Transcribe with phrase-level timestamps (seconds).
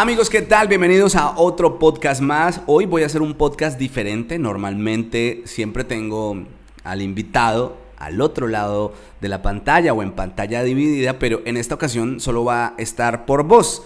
[0.00, 0.68] Amigos, ¿qué tal?
[0.68, 2.60] Bienvenidos a otro podcast más.
[2.66, 4.38] Hoy voy a hacer un podcast diferente.
[4.38, 6.44] Normalmente siempre tengo
[6.84, 11.74] al invitado al otro lado de la pantalla o en pantalla dividida, pero en esta
[11.74, 13.82] ocasión solo va a estar por voz.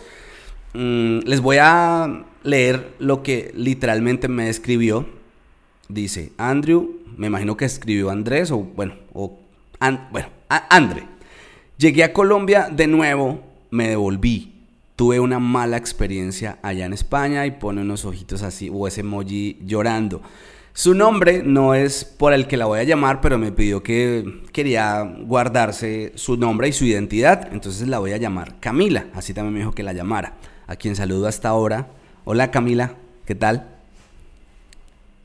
[0.75, 5.07] Mm, les voy a leer lo que literalmente me escribió.
[5.89, 9.39] Dice Andrew, me imagino que escribió Andrés o bueno, o
[10.11, 10.29] bueno,
[10.69, 11.05] Andre.
[11.79, 13.41] Llegué a Colombia de nuevo,
[13.71, 14.52] me devolví
[15.03, 19.59] tuve una mala experiencia allá en España y pone unos ojitos así o ese emoji
[19.65, 20.23] llorando.
[20.75, 24.45] Su nombre no es por el que la voy a llamar, pero me pidió que
[24.53, 29.55] quería guardarse su nombre y su identidad, entonces la voy a llamar Camila, así también
[29.55, 30.35] me dijo que la llamara,
[30.69, 31.89] a quien saludo hasta ahora.
[32.25, 32.95] Hola Camila,
[33.27, 33.71] ¿qué tal?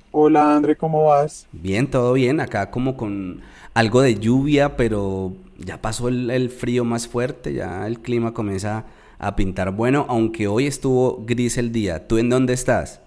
[0.09, 1.45] Hola André, ¿cómo vas?
[1.51, 3.41] Bien, todo bien, acá como con
[3.75, 8.85] algo de lluvia, pero ya pasó el, el frío más fuerte, ya el clima comienza
[9.19, 12.07] a pintar bueno, aunque hoy estuvo gris el día.
[12.07, 13.01] ¿Tú en dónde estás?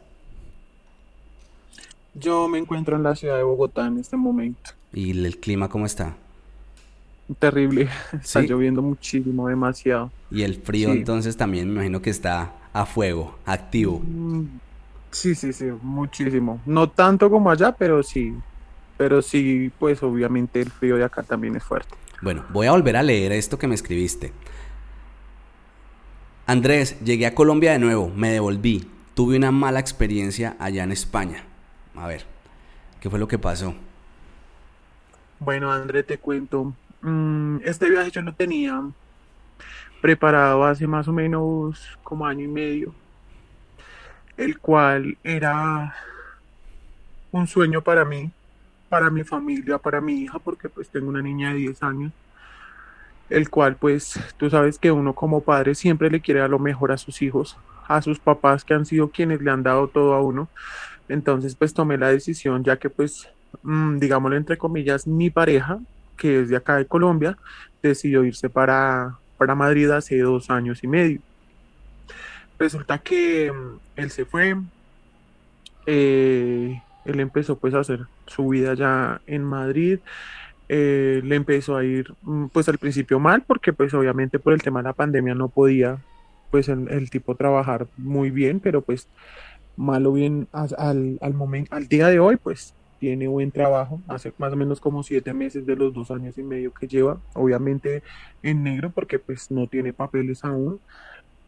[2.15, 4.71] Yo me encuentro en la ciudad de Bogotá en este momento.
[4.93, 6.17] ¿Y el clima cómo está?
[7.39, 10.11] Terrible, está lloviendo muchísimo, demasiado.
[10.31, 14.01] Y el frío entonces también me imagino que está a fuego, activo.
[14.05, 14.47] Mm,
[15.11, 16.61] sí, sí, sí, muchísimo.
[16.67, 18.35] No tanto como allá, pero sí.
[18.97, 21.95] Pero sí, pues obviamente el frío de acá también es fuerte.
[22.21, 24.33] Bueno, voy a volver a leer esto que me escribiste.
[26.51, 28.85] Andrés, llegué a Colombia de nuevo, me devolví.
[29.15, 31.45] Tuve una mala experiencia allá en España.
[31.95, 32.25] A ver,
[33.01, 33.73] ¿qué fue lo que pasó?
[35.39, 36.75] Bueno, Andrés, te cuento.
[37.03, 38.83] Mm, este viaje yo lo tenía
[40.01, 42.93] preparado hace más o menos como año y medio,
[44.37, 45.95] el cual era
[47.31, 48.29] un sueño para mí,
[48.89, 52.13] para mi familia, para mi hija, porque pues tengo una niña de 10 años
[53.31, 56.93] el cual pues tú sabes que uno como padre siempre le quiere dar lo mejor
[56.93, 57.57] a sus hijos,
[57.89, 60.49] a sus papás que han sido quienes le han dado todo a uno.
[61.09, 63.29] Entonces pues tomé la decisión ya que pues
[63.63, 65.79] mm, digámoslo entre comillas mi pareja
[66.17, 67.39] que es de acá de Colombia
[67.83, 71.21] decidió irse para, para Madrid hace dos años y medio.
[72.59, 74.55] Resulta que mm, él se fue,
[75.87, 80.01] eh, él empezó pues a hacer su vida ya en Madrid
[80.73, 84.63] eh, le empezó a ir mm, pues al principio mal porque pues obviamente por el
[84.63, 85.99] tema de la pandemia no podía
[86.53, 89.09] pues el, tipo trabajar muy bien pero pues
[89.77, 94.01] malo bien al, al momento al día de hoy pues tiene buen trabajo.
[94.07, 97.19] Hace más o menos como siete meses de los dos años y medio que lleva
[97.33, 98.03] obviamente
[98.43, 100.79] en negro porque pues no tiene papeles aún.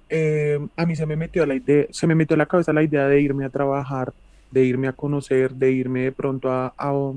[0.09, 2.83] Eh, a mí se me metió la idea se me metió a la cabeza la
[2.83, 4.13] idea de irme a trabajar
[4.53, 6.75] de irme a conocer, de irme de pronto a,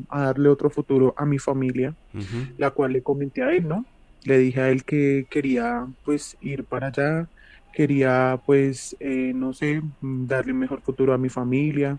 [0.10, 1.94] darle otro futuro a mi familia,
[2.58, 3.86] la cual le comenté a él, ¿no?
[4.24, 7.28] Le dije a él que quería pues ir para allá,
[7.74, 11.98] quería pues, eh, no sé, darle un mejor futuro a mi familia.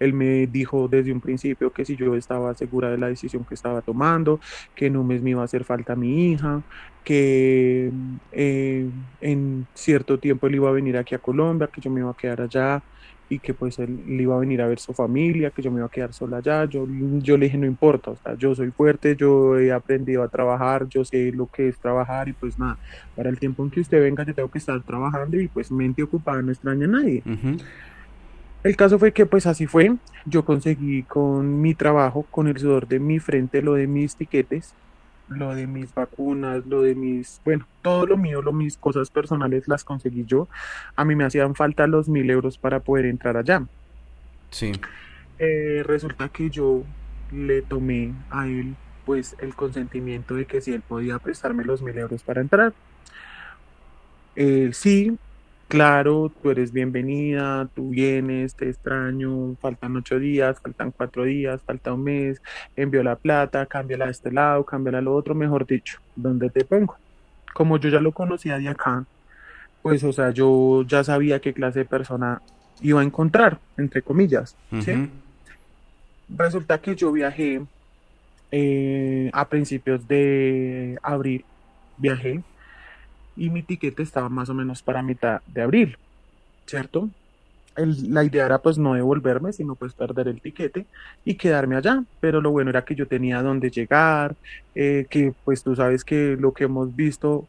[0.00, 3.54] Él me dijo desde un principio que si yo estaba segura de la decisión que
[3.54, 4.40] estaba tomando,
[4.74, 6.62] que en un mes me iba a hacer falta mi hija,
[7.04, 7.90] que
[8.32, 8.88] eh,
[9.20, 12.14] en cierto tiempo él iba a venir aquí a Colombia, que yo me iba a
[12.14, 12.82] quedar allá,
[13.30, 15.86] y que pues él, iba a venir a ver su familia, que yo me iba
[15.86, 16.64] a quedar sola allá.
[16.64, 16.86] Yo,
[17.20, 20.88] yo le dije, no importa, o sea, yo soy fuerte, yo he aprendido a trabajar,
[20.88, 22.78] yo sé lo que es trabajar y pues nada,
[23.14, 26.02] para el tiempo en que usted venga yo tengo que estar trabajando y pues mente
[26.02, 27.22] ocupada no extraña a nadie.
[28.64, 32.88] El caso fue que pues así fue, yo conseguí con mi trabajo, con el sudor
[32.88, 34.74] de mi frente, lo de mis tiquetes,
[35.28, 39.68] lo de mis vacunas, lo de mis, bueno, todo lo mío, lo mis cosas personales
[39.68, 40.48] las conseguí yo.
[40.96, 43.64] A mí me hacían falta los mil euros para poder entrar allá.
[44.50, 44.72] Sí.
[45.38, 46.82] Eh, resulta que yo
[47.32, 48.74] le tomé a él
[49.04, 52.72] pues el consentimiento de que si él podía prestarme los mil euros para entrar.
[54.36, 55.18] Eh, sí,
[55.68, 61.92] claro, tú eres bienvenida, tú vienes, te extraño, faltan ocho días, faltan cuatro días, falta
[61.92, 62.42] un mes,
[62.74, 66.96] envío la plata, cámbiala a este lado, cámbiala al otro, mejor dicho, ¿dónde te pongo?
[67.52, 69.04] Como yo ya lo conocía de acá,
[69.82, 72.40] pues, o sea, yo ya sabía qué clase de persona
[72.80, 75.10] iba a encontrar, entre comillas, ¿sí?
[76.28, 77.62] Resulta que yo viajé
[78.50, 81.44] eh, a principios de abril,
[81.98, 82.42] viajé
[83.38, 85.96] y mi tiquete estaba más o menos para mitad de abril,
[86.66, 87.08] ¿cierto?
[87.86, 90.84] la idea era pues no devolverme, sino pues perder el tiquete
[91.24, 94.34] y quedarme allá, pero lo bueno era que yo tenía dónde llegar,
[94.74, 97.46] eh, que pues tú sabes que lo que hemos visto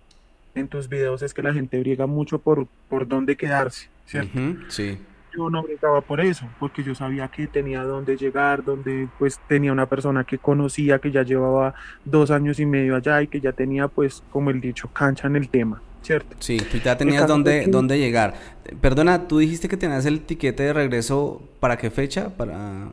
[0.55, 4.39] en tus videos es que la gente briega mucho por, por dónde quedarse, ¿cierto?
[4.67, 4.99] sí.
[5.35, 9.71] Yo no brigaba por eso, porque yo sabía que tenía dónde llegar, donde pues tenía
[9.71, 13.51] una persona que conocía, que ya llevaba dos años y medio allá y que ya
[13.51, 16.35] tenía pues como el dicho cancha en el tema, ¿cierto?
[16.39, 18.33] Sí, tú ya tenías dónde, dónde llegar.
[18.81, 22.29] Perdona, tú dijiste que tenías el tiquete de regreso, ¿para qué fecha?
[22.29, 22.91] ¿Para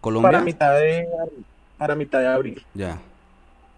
[0.00, 0.30] Colombia?
[0.30, 1.06] Para mitad de,
[1.78, 2.64] para mitad de abril.
[2.74, 2.98] Ya.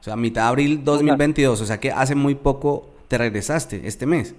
[0.00, 4.06] O sea, mitad de abril 2022, o sea que hace muy poco te regresaste, este
[4.06, 4.34] mes.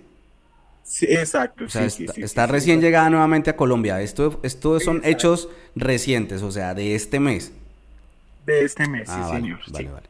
[0.84, 1.66] Sí, exacto.
[1.66, 4.02] O sea, está, recién llegada nuevamente a Colombia.
[4.02, 7.54] Esto, esto son hechos recientes, o sea, de este mes.
[8.46, 9.60] De este mes, sí, ah, señor.
[9.72, 10.08] Vale, vale.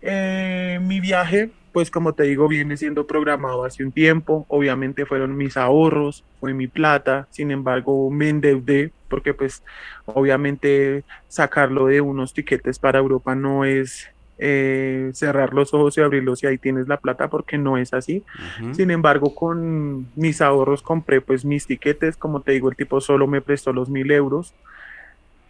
[0.00, 4.46] Eh, mi viaje, pues como te digo, viene siendo programado hace un tiempo.
[4.48, 7.26] Obviamente fueron mis ahorros, fue mi plata.
[7.30, 9.62] Sin embargo, me endeudé porque pues
[10.06, 14.08] obviamente sacarlo de unos tiquetes para Europa no es
[14.38, 18.24] eh, cerrar los ojos y abrirlos y ahí tienes la plata porque no es así.
[18.72, 23.26] Sin embargo, con mis ahorros compré pues mis tiquetes, como te digo, el tipo solo
[23.26, 24.54] me prestó los mil euros.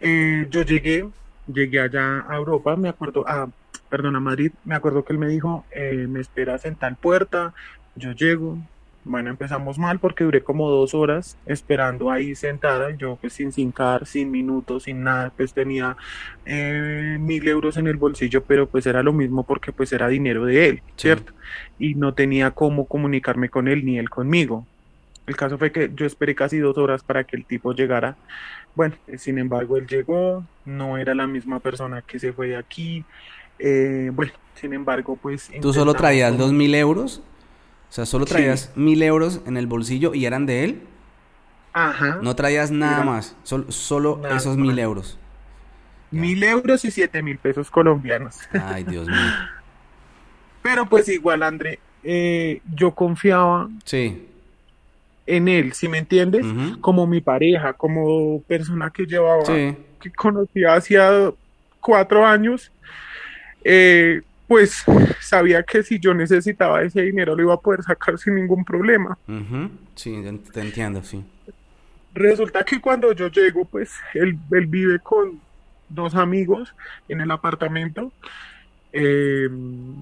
[0.01, 1.07] Eh, yo llegué,
[1.47, 3.49] llegué allá a Europa, me acuerdo, a,
[3.89, 7.53] perdón, a Madrid, me acuerdo que él me dijo, eh, me esperas en tal puerta,
[7.95, 8.57] yo llego,
[9.05, 14.05] bueno, empezamos mal porque duré como dos horas esperando ahí sentada, yo pues sin cincar,
[14.05, 15.95] sin minutos, sin nada, pues tenía
[16.45, 20.45] eh, mil euros en el bolsillo, pero pues era lo mismo porque pues era dinero
[20.45, 21.33] de él, ¿cierto?
[21.79, 24.65] Y no tenía cómo comunicarme con él ni él conmigo.
[25.27, 28.17] El caso fue que yo esperé casi dos horas para que el tipo llegara.
[28.75, 33.05] Bueno, sin embargo, él llegó, no era la misma persona que se fue de aquí.
[33.59, 35.51] Eh, bueno, sin embargo, pues...
[35.61, 37.21] ¿Tú solo traías dos mil euros?
[37.89, 40.81] O sea, solo traías mil euros en el bolsillo y eran de él.
[41.73, 42.19] Ajá.
[42.21, 45.17] No traías nada más, solo esos mil euros.
[46.11, 48.37] Mil euros y siete mil pesos colombianos.
[48.53, 49.17] Ay, Dios mío.
[50.61, 54.27] Pero pues igual, André, eh, yo confiaba sí.
[55.25, 56.45] en él, si me entiendes,
[56.81, 61.31] como mi pareja, como persona que llevaba, que conocía hacía
[61.79, 62.71] cuatro años.
[63.63, 64.83] Eh, pues
[65.21, 69.15] sabía que si yo necesitaba ese dinero lo iba a poder sacar sin ningún problema.
[69.93, 71.23] Sí, te entiendo, sí.
[72.15, 75.39] Resulta que cuando yo llego, pues él, vive con
[75.87, 76.73] dos amigos
[77.07, 78.11] en el apartamento.
[78.91, 79.93] Em,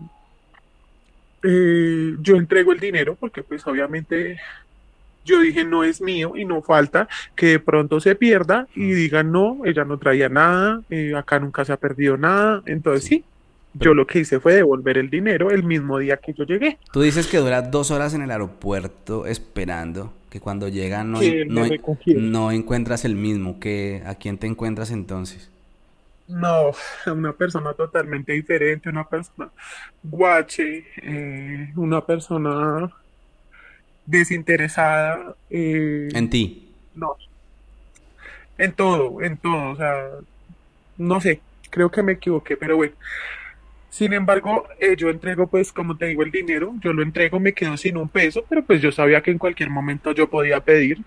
[1.43, 4.37] eh, yo entrego el dinero porque pues obviamente
[5.25, 9.29] yo dije no es mío y no falta que de pronto se pierda y digan
[9.29, 13.25] no, ella no traía nada, eh, acá nunca se ha perdido nada, entonces sí
[13.79, 16.77] yo lo que hice fue devolver el dinero el mismo día que yo llegué.
[16.91, 21.19] Tú dices que dura dos horas en el aeropuerto esperando, que cuando llegan no,
[22.15, 25.49] no, encuentras el mismo, que ¿a quién te encuentras entonces?
[26.27, 26.71] No,
[27.11, 29.49] una persona totalmente diferente, una persona
[30.03, 32.91] guache, eh, una persona
[34.05, 35.35] desinteresada.
[35.49, 36.71] Eh, en ti.
[36.95, 37.15] No.
[38.57, 40.09] En todo, en todo, o sea,
[40.97, 42.93] no sé, creo que me equivoqué, pero bueno.
[43.89, 47.53] Sin embargo, eh, yo entrego, pues, como te digo, el dinero, yo lo entrego, me
[47.53, 50.99] quedo sin un peso, pero pues yo sabía que en cualquier momento yo podía pedir,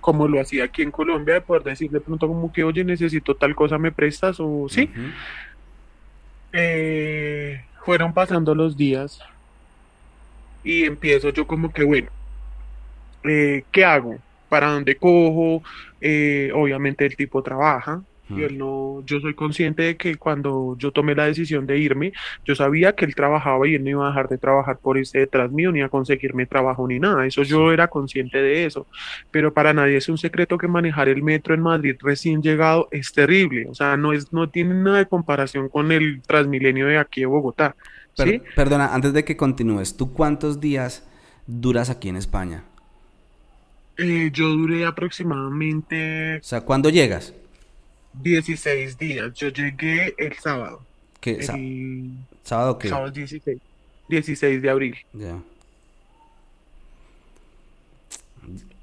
[0.00, 3.36] como lo hacía aquí en Colombia, de poder decir de pronto como que, oye, necesito
[3.36, 4.90] tal cosa, me prestas o sí.
[6.52, 9.20] Eh, fueron pasando los días
[10.62, 12.08] y empiezo yo como que, bueno,
[13.24, 14.16] eh, ¿qué hago?
[14.48, 15.62] ¿Para dónde cojo?
[16.54, 21.14] obviamente el tipo trabaja, y él no, yo soy consciente de que cuando yo tomé
[21.14, 22.12] la decisión de irme,
[22.44, 25.18] yo sabía que él trabajaba y él no iba a dejar de trabajar por ese
[25.18, 27.26] detrás mío, ni a conseguirme trabajo ni nada.
[27.26, 28.86] Eso yo era consciente de eso.
[29.30, 33.12] Pero para nadie es un secreto que manejar el metro en Madrid recién llegado es
[33.12, 33.66] terrible.
[33.68, 37.26] O sea, no es, no tiene nada de comparación con el Transmilenio de aquí de
[37.26, 37.76] Bogotá.
[38.14, 38.40] ¿sí?
[38.54, 41.06] perdona, antes de que continúes, ¿tú cuántos días
[41.46, 42.64] duras aquí en España?
[43.96, 46.38] Eh, yo duré aproximadamente.
[46.38, 47.34] O sea, ¿cuándo llegas?
[48.22, 49.34] 16 días.
[49.34, 50.82] Yo llegué el sábado.
[51.20, 51.42] ¿Qué?
[52.42, 52.88] ¿Sábado qué?
[52.88, 53.58] Sábado 16.
[54.08, 54.96] 16 de abril.
[55.12, 55.38] Ya.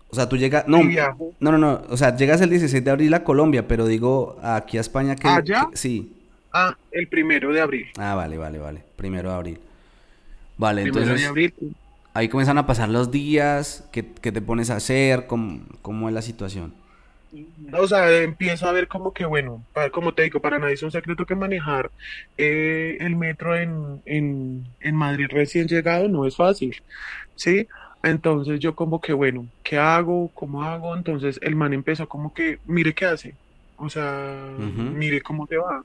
[0.09, 0.67] O sea, tú llegas...
[0.67, 1.81] No, no, no, no.
[1.89, 5.27] O sea, llegas el 16 de abril a Colombia, pero digo aquí a España que...
[5.27, 5.69] ¿Allá?
[5.73, 6.13] sí.
[6.53, 7.87] Ah, el primero de abril.
[7.97, 8.83] Ah, vale, vale, vale.
[8.97, 9.59] Primero de abril.
[10.57, 11.53] Vale, primero De abril.
[12.13, 13.87] Ahí comienzan a pasar los días.
[13.93, 15.27] ¿Qué, te pones a hacer?
[15.27, 16.73] ¿Cómo, ¿Cómo es la situación?
[17.73, 20.83] O sea, empiezo a ver como que, bueno, para, como te digo, para nadie es
[20.83, 21.91] un secreto que manejar
[22.37, 26.75] eh, el metro en, en, en Madrid recién llegado no es fácil,
[27.35, 27.67] ¿sí?
[28.03, 30.29] Entonces yo como que, bueno, ¿qué hago?
[30.33, 30.95] ¿Cómo hago?
[30.95, 33.35] Entonces el man empezó como que, mire qué hace,
[33.77, 35.83] o sea, mire cómo te va.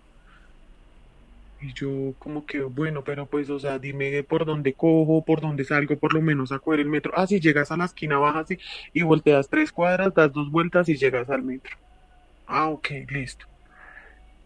[1.60, 5.64] Y yo como que, bueno, pero pues, o sea, dime por dónde cojo, por dónde
[5.64, 7.12] salgo, por lo menos a coger el metro.
[7.16, 8.58] Ah, si llegas a la esquina, bajas y,
[8.92, 11.76] y volteas tres cuadras, das dos vueltas y llegas al metro.
[12.46, 13.46] Ah, ok, listo.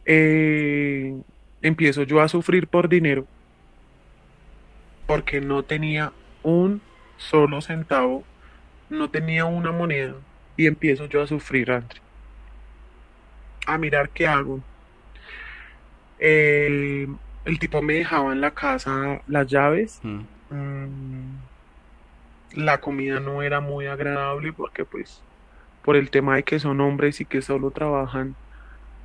[0.04, 1.22] Eh,
[1.62, 3.30] empiezo yo a sufrir por dinero
[5.06, 6.82] porque no tenía un
[7.16, 8.30] solo centavo,
[8.88, 10.14] no tenía una moneda
[10.56, 12.00] y empiezo yo a sufrir, André.
[13.66, 14.69] A mirar qué hago.
[16.20, 20.00] El, el tipo me dejaba en la casa las llaves.
[20.02, 20.20] Mm.
[20.50, 21.38] Mm,
[22.54, 25.22] la comida no era muy agradable porque pues
[25.84, 28.34] por el tema de que son hombres y que solo trabajan,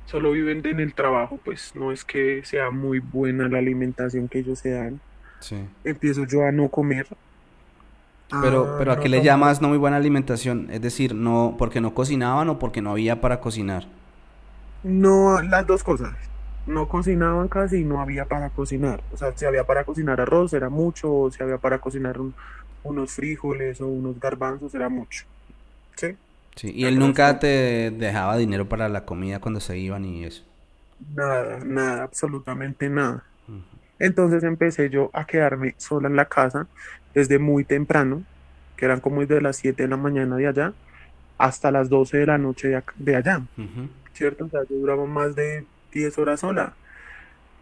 [0.06, 4.40] solo viven en el trabajo, pues no es que sea muy buena la alimentación que
[4.40, 5.00] ellos se dan.
[5.40, 5.56] Sí.
[5.84, 7.06] Empiezo yo a no comer.
[8.42, 10.68] Pero, a pero ¿a no qué le llamas no muy buena alimentación?
[10.70, 13.86] Es decir, no, porque no cocinaban o porque no había para cocinar.
[14.82, 16.14] No, las dos cosas.
[16.66, 19.02] No cocinaban casi y no había para cocinar.
[19.12, 22.34] O sea, si había para cocinar arroz era mucho, o si había para cocinar un-
[22.82, 25.24] unos frijoles o unos garbanzos era mucho.
[25.96, 26.16] ¿Sí?
[26.56, 26.72] Sí.
[26.74, 30.42] Y él nunca te dejaba dinero para la comida cuando se iban y eso.
[31.14, 33.24] Nada, nada, absolutamente nada.
[33.98, 36.66] Entonces empecé yo a quedarme sola en la casa
[37.14, 38.24] desde muy temprano,
[38.76, 40.72] que eran como desde las 7 de la mañana de allá
[41.38, 43.42] hasta las 12 de la noche de, allá.
[44.12, 44.46] ¿cierto?
[44.46, 45.66] O sea, yo duraba más de
[45.96, 46.76] 10 horas sola.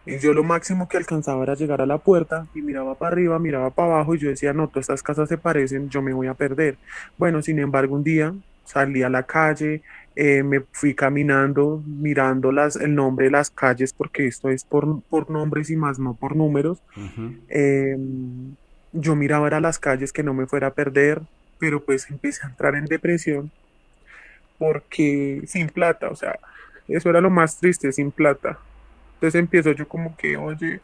[0.05, 3.39] Y yo lo máximo que alcanzaba era llegar a la puerta y miraba para arriba,
[3.39, 6.27] miraba para abajo y yo decía, no, todas estas casas se parecen, yo me voy
[6.27, 6.77] a perder.
[7.17, 9.81] Bueno, sin embargo, un día salí a la calle,
[10.15, 15.03] eh, me fui caminando, mirando las, el nombre de las calles, porque esto es por,
[15.09, 16.83] por nombres y más no por números.
[16.95, 17.33] Ujú.
[17.49, 17.97] Eh,
[18.91, 21.21] yo miraba era las calles que no me fuera a perder,
[21.57, 23.51] pero pues empecé a entrar en depresión
[24.57, 26.39] porque sin plata, o sea,
[26.87, 28.59] eso era lo más triste, sin plata.
[29.15, 30.81] Entonces empiezo yo como que, oye,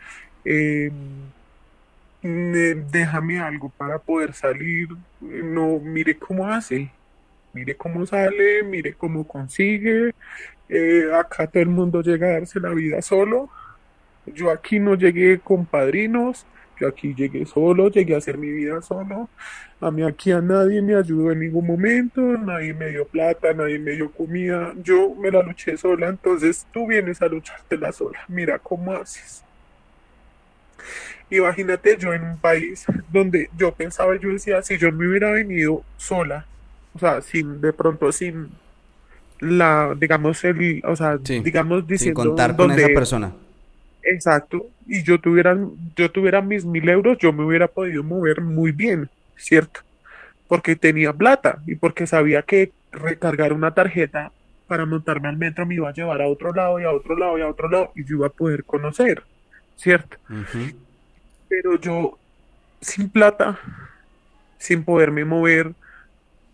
[2.21, 4.87] ne- déjame algo para poder salir.
[5.19, 6.97] No, mire cómo hace,
[7.53, 10.13] mire cómo sale, mire cómo consigue.
[10.69, 13.49] Eh, acá todo el mundo llega a darse la vida solo.
[14.25, 16.47] Yo aquí no llegué con padrinos,
[16.81, 19.29] yo aquí llegué solo, llegué a hacer mi vida solo.
[19.79, 23.77] A mí aquí a nadie me ayudó en ningún momento, nadie me dio plata, nadie
[23.77, 24.73] me dio comida.
[24.83, 28.19] Yo me la luché sola, entonces tú vienes a luchártela sola.
[28.27, 29.43] Mira cómo haces.
[31.29, 35.83] Imagínate yo en un país donde yo pensaba, yo decía, si yo me hubiera venido
[35.97, 36.45] sola,
[36.95, 38.49] o sea, sin de pronto sin
[39.39, 43.33] la, digamos, el, o sea, Sí, digamos Sin diciendo contar con esa donde persona.
[44.03, 45.57] Exacto, y yo tuviera,
[45.95, 49.81] yo tuviera mis mil euros, yo me hubiera podido mover muy bien, ¿cierto?
[50.47, 54.31] Porque tenía plata y porque sabía que recargar una tarjeta
[54.67, 57.37] para montarme al metro me iba a llevar a otro lado y a otro lado
[57.37, 59.23] y a otro lado y yo iba a poder conocer,
[59.75, 60.17] ¿cierto?
[61.47, 62.17] Pero yo
[62.79, 63.59] sin plata,
[64.57, 65.73] sin poderme mover,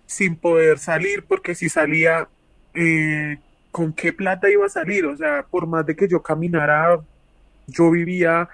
[0.05, 2.27] sin poder salir, porque si salía,
[2.73, 3.37] eh,
[3.71, 5.05] ¿con qué plata iba a salir?
[5.05, 6.99] O sea, por más de que yo caminara,
[7.67, 8.49] yo vivía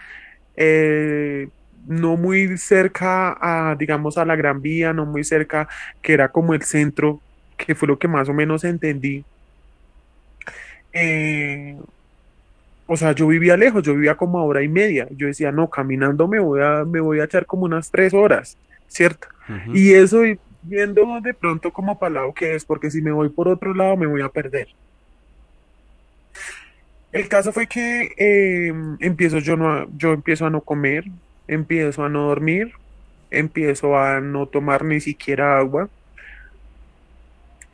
[0.55, 1.47] eh,
[1.87, 5.67] no muy cerca a, digamos, a la Gran Vía, no muy cerca,
[6.01, 7.19] que era como el centro,
[7.57, 9.23] que fue lo que más o menos entendí.
[10.93, 11.77] Eh,
[12.85, 15.07] o sea, yo vivía lejos, yo vivía como a hora y media.
[15.11, 18.57] Yo decía, no, caminando me voy a, me voy a echar como unas tres horas,
[18.87, 19.27] ¿cierto?
[19.73, 20.21] Y eso
[20.61, 23.73] viendo de pronto como para el lado que es, porque si me voy por otro
[23.73, 24.67] lado me voy a perder.
[27.13, 31.05] El caso fue que eh, empiezo yo, no a- yo empiezo a no comer,
[31.47, 32.73] empiezo a no dormir,
[33.31, 35.89] empiezo a no tomar ni siquiera agua.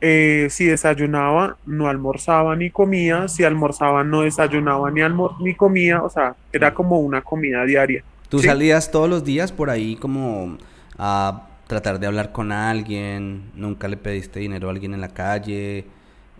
[0.02, 3.28] Eh, si desayunaba, no almorzaba ni comía.
[3.28, 6.02] Si almorzaba, no desayunaba ni, almor- ni comía.
[6.02, 8.02] O sea, era como una comida diaria.
[8.28, 8.46] ¿Tú Sí.
[8.46, 10.56] salías todos los días por ahí como
[10.98, 13.50] a tratar de hablar con alguien?
[13.54, 15.84] ¿Nunca le pediste dinero a alguien en la calle?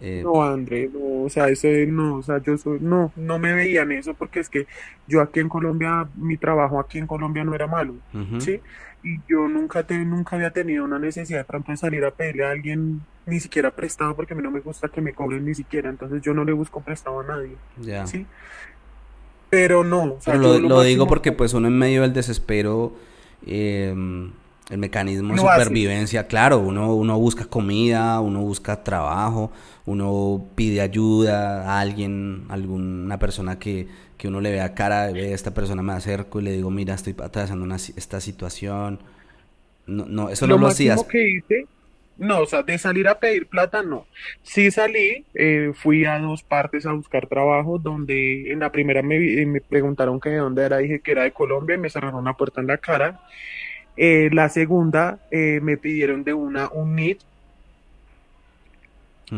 [0.01, 3.53] Eh, No, André, no, o sea, eso no, o sea, yo soy, no, no me
[3.55, 4.67] veían eso porque es que
[5.07, 7.95] yo aquí en Colombia, mi trabajo aquí en Colombia no era malo.
[8.39, 8.61] ¿sí?
[9.03, 12.45] Y yo nunca te, nunca había tenido una necesidad de pronto de salir a pedirle
[12.45, 15.55] a alguien ni siquiera prestado porque a mí no me gusta que me cobren ni
[15.55, 18.07] siquiera, entonces yo no le busco prestado a nadie, Ya.
[18.07, 18.27] ¿sí?
[19.49, 22.03] Pero no, o sea, Pero yo lo, lo lo digo porque pues uno en medio
[22.03, 22.93] del desespero,
[23.47, 23.95] eh,
[24.71, 25.65] el mecanismo de hace.
[25.65, 29.53] supervivencia, claro, uno, uno busca comida, uno busca trabajo,
[29.87, 35.35] uno pide ayuda a alguien, alguna persona que, que uno le vea cara, ve a
[35.35, 39.01] esta persona me acerco y le digo, mira, estoy atravesando una, esta situación.
[39.87, 41.05] No, no, eso no Lo hacías.
[41.05, 41.67] que hice,
[42.17, 44.07] no, o sea, de salir a pedir plata, no.
[44.43, 49.17] Sí salí, eh, fui a dos partes a buscar trabajo, donde en la primera me,
[49.43, 52.21] eh, me preguntaron que de dónde era, dije que era de Colombia y me cerraron
[52.21, 53.21] una puerta en la cara.
[53.97, 57.21] Eh, la segunda, eh, me pidieron de una un NIT.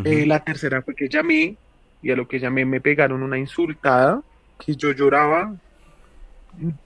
[0.05, 1.57] Eh, la tercera fue que llamé
[2.01, 4.23] y a lo que llamé me pegaron una insultada,
[4.59, 5.55] que yo lloraba.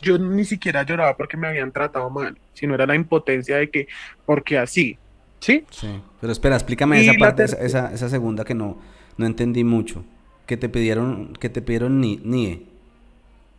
[0.01, 3.89] yo ni siquiera lloraba porque me habían tratado mal, sino era la impotencia de que,
[4.25, 4.99] porque así,
[5.41, 5.65] ¿sí?
[5.71, 8.79] Sí, pero espera, explícame esa parte, esa, esa, segunda que no,
[9.17, 10.05] no entendí mucho.
[10.47, 12.67] Que te pidieron, que te pidieron ni, NIE.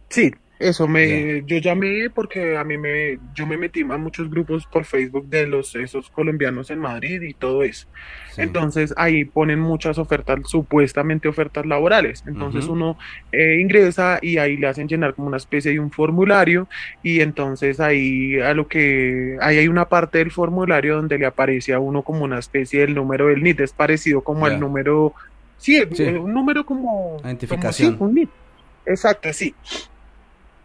[0.09, 4.65] Sí, eso me, yo llamé porque a mí me, yo me metí a muchos grupos
[4.65, 7.87] por Facebook de los esos colombianos en Madrid y todo eso.
[8.37, 12.23] Entonces ahí ponen muchas ofertas, supuestamente ofertas laborales.
[12.25, 12.97] Entonces uno
[13.31, 16.67] eh, ingresa y ahí le hacen llenar como una especie de un formulario
[17.03, 21.73] y entonces ahí a lo que ahí hay una parte del formulario donde le aparece
[21.73, 25.13] a uno como una especie del número del NIT, es parecido como el número,
[25.57, 27.97] sí, un número como identificación.
[28.85, 29.53] Exacto, sí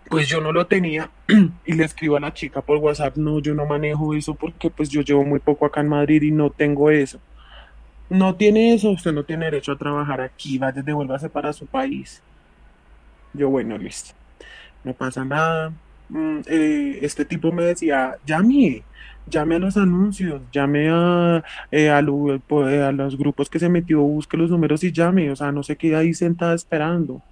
[0.09, 1.11] pues yo no lo tenía
[1.66, 4.88] y le escribo a la chica por WhatsApp, no, yo no manejo eso porque pues
[4.88, 7.21] yo llevo muy poco acá en Madrid y no tengo eso.
[8.11, 12.23] No tiene eso, usted no tiene derecho a trabajar aquí, vaya, devuélvase para su país.
[13.32, 14.12] Yo, bueno, listo.
[14.85, 15.73] No pasa nada.
[16.11, 18.82] Mm, eh, este tipo me decía, llame,
[19.26, 24.00] llame a los anuncios, llame a, eh, a, eh, a, los grupos que se metió,
[24.02, 27.23] busque los números y llame, o sea, no se quede ahí sentada esperando.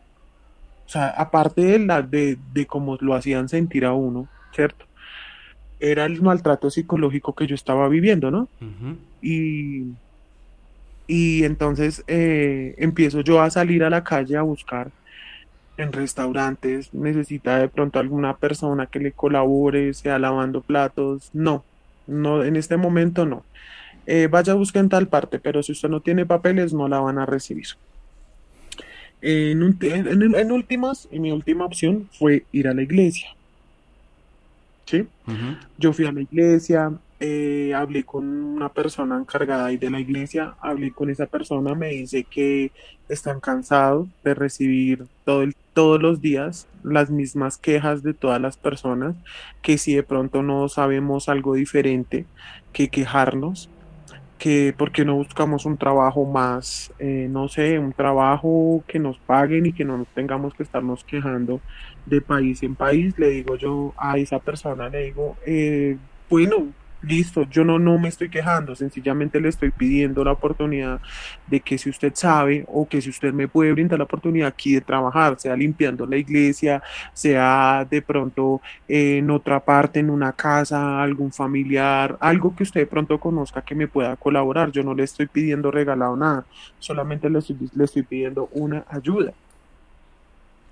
[0.91, 4.87] O sea, aparte de, la, de, de cómo lo hacían sentir a uno, ¿cierto?
[5.79, 8.49] Era el maltrato psicológico que yo estaba viviendo, ¿no?
[9.23, 9.85] Y,
[11.07, 14.91] y entonces eh, empiezo yo a salir a la calle a buscar
[15.77, 21.63] en restaurantes, necesita de pronto alguna persona que le colabore, sea lavando platos, no,
[22.09, 23.45] no, en este momento no.
[24.07, 26.99] Eh, vaya a buscar en tal parte, pero si usted no tiene papeles no la
[26.99, 27.69] van a recibir.
[29.23, 33.29] En, en, últimas, mi última opción fue ir a la iglesia.
[34.87, 35.07] ¿Sí?
[35.79, 40.55] Yo fui a la iglesia, eh, hablé con una persona encargada ahí de la iglesia,
[40.61, 42.73] hablé con esa persona, me dice que
[43.11, 48.57] están cansados de recibir todo el, todos los días las mismas quejas de todas las
[48.57, 49.15] personas,
[49.61, 52.25] que si de pronto no sabemos algo diferente
[52.73, 53.69] que quejarnos,
[54.41, 59.19] que por qué no buscamos un trabajo más, eh, no sé, un trabajo que nos
[59.19, 61.61] paguen y que no nos tengamos que estarnos quejando
[62.07, 65.99] de país en país, le digo yo a esa persona, le digo, eh,
[66.31, 66.69] bueno,
[67.03, 71.01] listo, yo no, no me estoy quejando, sencillamente le estoy pidiendo la oportunidad
[71.47, 74.75] de que si usted sabe o que si usted me puede brindar la oportunidad aquí
[74.75, 76.83] de trabajar, sea limpiando la iglesia,
[77.13, 82.87] sea de pronto en otra parte, en una casa, algún familiar, algo que usted de
[82.87, 84.71] pronto conozca que me pueda colaborar.
[84.71, 86.45] Yo no le estoy pidiendo regalado nada,
[86.79, 89.33] solamente le estoy, le estoy pidiendo una ayuda.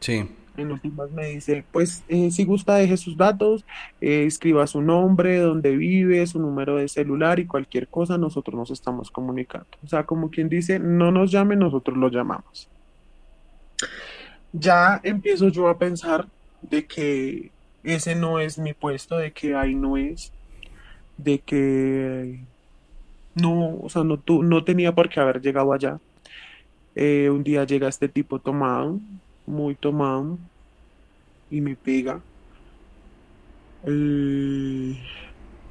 [0.00, 3.64] Sí en últimas me dice, pues eh, si gusta deje sus datos,
[4.00, 8.70] eh, escriba su nombre, dónde vive, su número de celular y cualquier cosa, nosotros nos
[8.70, 9.66] estamos comunicando.
[9.84, 12.68] O sea, como quien dice, no nos llame, nosotros lo llamamos.
[14.52, 16.26] Ya empiezo yo a pensar
[16.62, 17.50] de que
[17.84, 20.32] ese no es mi puesto, de que ahí no es,
[21.16, 22.40] de que
[23.34, 25.98] no, o sea, no, no tenía por qué haber llegado allá.
[26.94, 28.98] Eh, un día llega este tipo tomado,
[29.48, 30.38] muy tomado
[31.50, 32.20] y me pega.
[33.84, 35.00] Eh,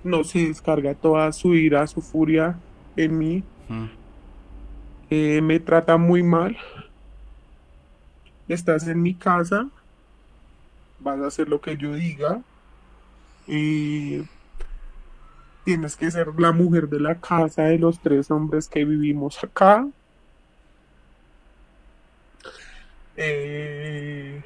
[0.04, 2.58] no se descarga toda su ira, su furia
[2.96, 3.44] en mí.
[5.10, 6.58] Eh, me trata muy mal.
[8.48, 9.68] Estás en mi casa.
[11.00, 12.42] Vas a hacer lo que yo diga.
[13.46, 14.24] Y
[15.64, 19.88] tienes que ser la mujer de la casa de los tres hombres que vivimos acá.
[23.18, 24.42] Eh,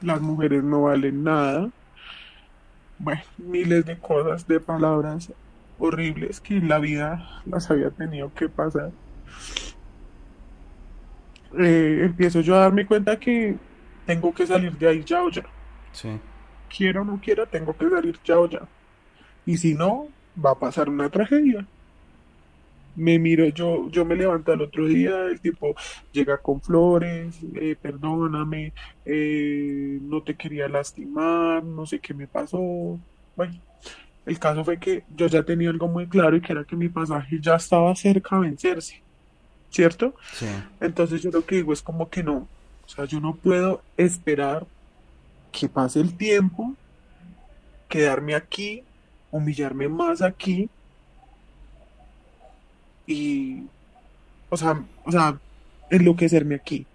[0.00, 1.70] las mujeres no valen nada.
[2.98, 5.32] Bueno, miles de cosas, de palabras
[5.78, 8.92] horribles que en la vida las había tenido que pasar.
[11.58, 13.56] Eh, empiezo yo a darme cuenta que
[14.06, 15.44] tengo que salir de ahí ya o ya.
[15.92, 16.20] Sí.
[16.74, 18.62] Quiero o no quiera, tengo que salir ya o ya.
[19.44, 20.06] Y si no,
[20.42, 21.66] va a pasar una tragedia
[22.96, 25.74] me miro, yo, yo me levanto al otro día, el tipo
[26.12, 28.72] llega con flores, eh, perdóname,
[29.04, 32.98] eh, no te quería lastimar, no sé qué me pasó.
[33.36, 33.54] Bueno,
[34.26, 36.88] el caso fue que yo ya tenía algo muy claro y que era que mi
[36.88, 39.02] pasaje ya estaba cerca a vencerse,
[39.70, 40.14] ¿cierto?
[40.32, 40.46] Sí.
[40.80, 42.48] Entonces yo lo que digo es como que no,
[42.84, 44.66] o sea, yo no puedo esperar
[45.50, 46.74] que pase el tiempo,
[47.88, 48.82] quedarme aquí,
[49.30, 50.68] humillarme más aquí
[53.06, 53.70] y,
[54.48, 55.38] o sea, o sea,
[55.90, 56.86] enloquecerme aquí.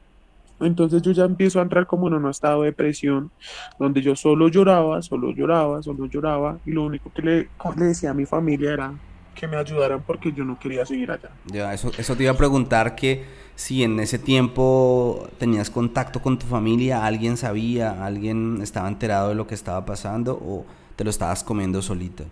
[0.59, 3.31] Entonces yo ya empiezo a entrar como en un estado de depresión,
[3.77, 8.11] donde yo solo lloraba, solo lloraba, solo lloraba, y lo único que le, le decía
[8.11, 8.93] a mi familia era
[9.35, 11.29] que me ayudaran porque yo no quería seguir allá.
[11.45, 13.23] Ya, eso, eso te iba a preguntar que
[13.55, 19.35] si en ese tiempo tenías contacto con tu familia, alguien sabía, alguien estaba enterado de
[19.35, 20.65] lo que estaba pasando o
[20.97, 22.25] te lo estabas comiendo solito.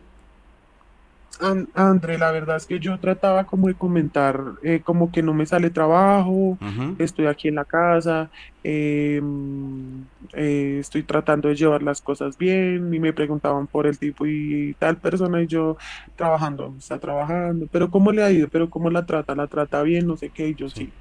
[1.40, 5.46] André, la verdad es que yo trataba como de comentar, eh, como que no me
[5.46, 6.58] sale trabajo,
[6.98, 8.32] estoy aquí en la casa,
[8.64, 14.26] em, eh, estoy tratando de llevar las cosas bien y me preguntaban por el tipo
[14.26, 15.78] y tal persona y yo
[16.16, 18.48] trabajando, está trabajando, pero ¿cómo le ha ido?
[18.48, 19.36] ¿Pero cómo la trata?
[19.36, 20.08] ¿La trata bien?
[20.08, 20.92] No sé qué, y yo sí.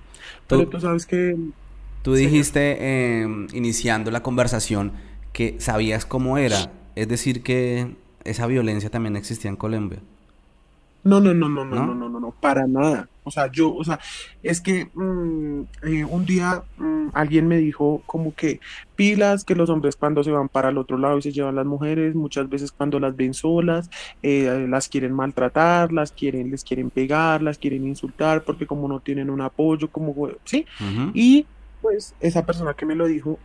[0.48, 1.34] Pero tú sabes que...
[2.02, 4.92] Tú dijiste, em, iniciando la conversación,
[5.32, 10.00] que sabías cómo era, es decir, que esa violencia también existía en Colombia.
[11.06, 13.08] No, no, no, no, no, no, no, no, no, para nada.
[13.22, 14.00] O sea, yo, o sea,
[14.42, 18.58] es que mm, eh, un día mm, alguien me dijo como que
[18.96, 21.64] pilas que los hombres cuando se van para el otro lado y se llevan las
[21.64, 23.88] mujeres, muchas veces cuando las ven solas,
[24.24, 28.98] eh, las quieren maltratar, las quieren, les quieren pegar, las quieren insultar, porque como no
[28.98, 30.66] tienen un apoyo, como, sí.
[31.14, 31.46] Y
[31.82, 33.38] pues esa persona que me lo dijo,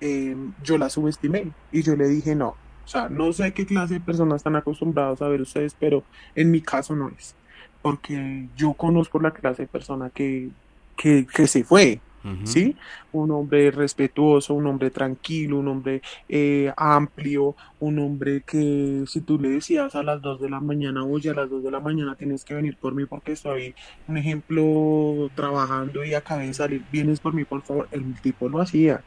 [0.00, 3.94] eh, yo la subestimé y yo le dije, no, o sea, no sé qué clase
[3.94, 7.34] de personas están acostumbrados a ver ustedes, pero en mi caso no es.
[7.82, 10.50] Porque yo conozco la clase de persona que,
[10.96, 12.00] que, se fue,
[12.44, 12.76] ¿sí?
[13.12, 19.38] Un hombre respetuoso, un hombre tranquilo, un hombre eh, amplio, un hombre que si tú
[19.38, 22.14] le decías a las 2 de la mañana, oye, a las 2 de la mañana
[22.16, 23.74] tienes que venir por mí porque estoy,
[24.08, 28.60] un ejemplo, trabajando y acabé de salir, vienes por mí, por favor, el tipo lo
[28.60, 29.02] hacía.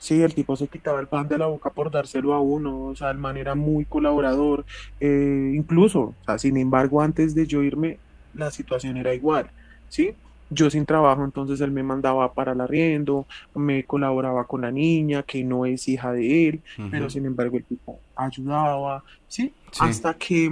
[0.00, 2.96] Sí, el tipo se quitaba el pan de la boca por dárselo a uno, o
[2.96, 4.64] sea, el man era muy colaborador,
[4.98, 7.98] eh, incluso, o sea, sin embargo, antes de yo irme,
[8.32, 9.50] la situación era igual,
[9.90, 10.14] ¿sí?
[10.48, 15.22] Yo sin trabajo, entonces él me mandaba para el arriendo, me colaboraba con la niña,
[15.22, 19.52] que no es hija de él, pero sin embargo el tipo ayudaba, ¿sí?
[19.78, 20.50] Hasta que,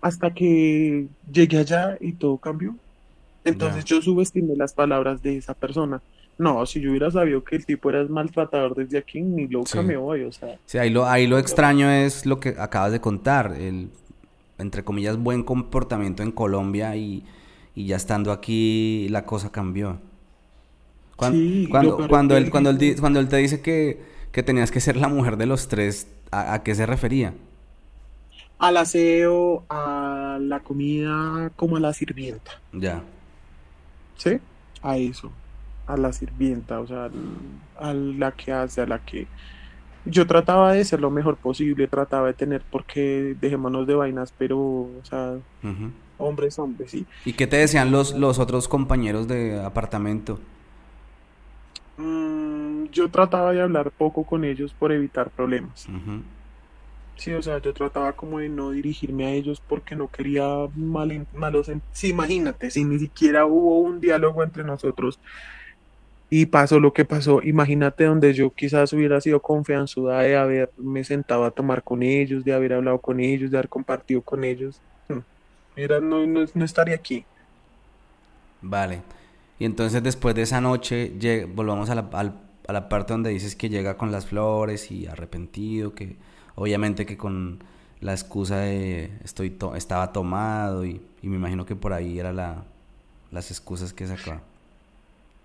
[0.00, 2.74] hasta que llegué allá y todo cambió.
[3.44, 6.02] Entonces yo subestimé las palabras de esa persona.
[6.36, 9.96] No, si yo hubiera sabido que el tipo era maltratador desde aquí, ni loca me
[9.96, 10.58] voy, o sea.
[10.66, 13.90] Sí, ahí lo, ahí lo extraño es lo que acabas de contar, el,
[14.58, 17.24] entre comillas, buen comportamiento en Colombia y,
[17.76, 19.98] ya estando aquí la cosa cambió.
[21.16, 24.80] Cuando, sí, cuando, cuando, él, cuando, él, cuando él te dice que, que tenías que
[24.80, 27.34] ser la mujer de los tres, ¿a, qué se refería?
[28.58, 32.60] Al aseo, a la comida, como a la sirvienta.
[32.72, 33.02] Ya.
[34.16, 34.38] ¿Sí?
[34.82, 35.30] A eso
[35.86, 37.10] a la sirvienta, o sea,
[37.78, 39.26] a la que hace, a la que...
[40.06, 44.58] Yo trataba de ser lo mejor posible, trataba de tener, porque dejémonos de vainas, pero,
[44.60, 45.38] o sea,
[46.18, 47.06] hombres, hombres, sí.
[47.24, 50.38] ¿Y qué te decían los, los otros compañeros de apartamento?
[51.96, 55.86] Mm, yo trataba de hablar poco con ellos por evitar problemas.
[57.16, 60.44] Sí, o sea, yo trataba como de no dirigirme a ellos porque no quería
[60.74, 61.70] mal, malos...
[61.92, 65.18] Sí, imagínate, si ni siquiera hubo un diálogo entre nosotros
[66.36, 67.40] y pasó lo que pasó.
[67.44, 72.52] Imagínate donde yo quizás hubiera sido confianzuda de haberme sentado a tomar con ellos, de
[72.52, 74.80] haber hablado con ellos, de haber compartido con ellos.
[75.76, 77.24] Mira, no, no, estaría aquí.
[78.62, 79.02] Vale.
[79.60, 81.12] Y entonces después de esa noche,
[81.54, 85.94] volvamos a la, a la parte donde dices que llega con las flores y arrepentido,
[85.94, 86.16] que
[86.56, 87.62] obviamente que con
[88.00, 92.64] la excusa de estoy estaba tomado y, y, me imagino que por ahí eran la,
[93.30, 94.42] las excusas que sacaba.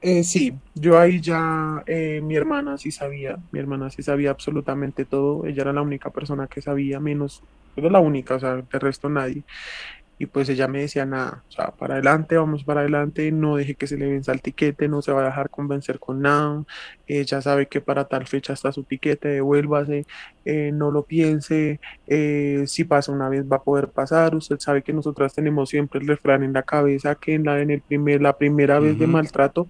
[0.02, 5.04] Eh, sí, yo ahí ya, eh, mi hermana sí sabía, mi hermana sí sabía absolutamente
[5.04, 7.44] todo, ella era la única persona que sabía, menos,
[7.76, 9.44] era la única, o sea, de resto nadie.
[10.18, 13.76] Y pues ella me decía nada, o sea, para adelante, vamos para adelante, no deje
[13.76, 16.64] que se le venza el tiquete, no se va a dejar convencer con nada,
[17.08, 20.06] ella sabe que para tal fecha está su tiquete, devuélvase,
[20.46, 21.80] eh, no lo piense,
[22.66, 26.08] si pasa una vez va a poder pasar, usted sabe que nosotras tenemos siempre el
[26.08, 29.70] refrán en la cabeza que en la, en el primer, la primera vez de maltrato,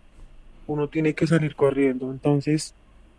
[0.70, 2.76] uno tiene que salir corriendo, entonces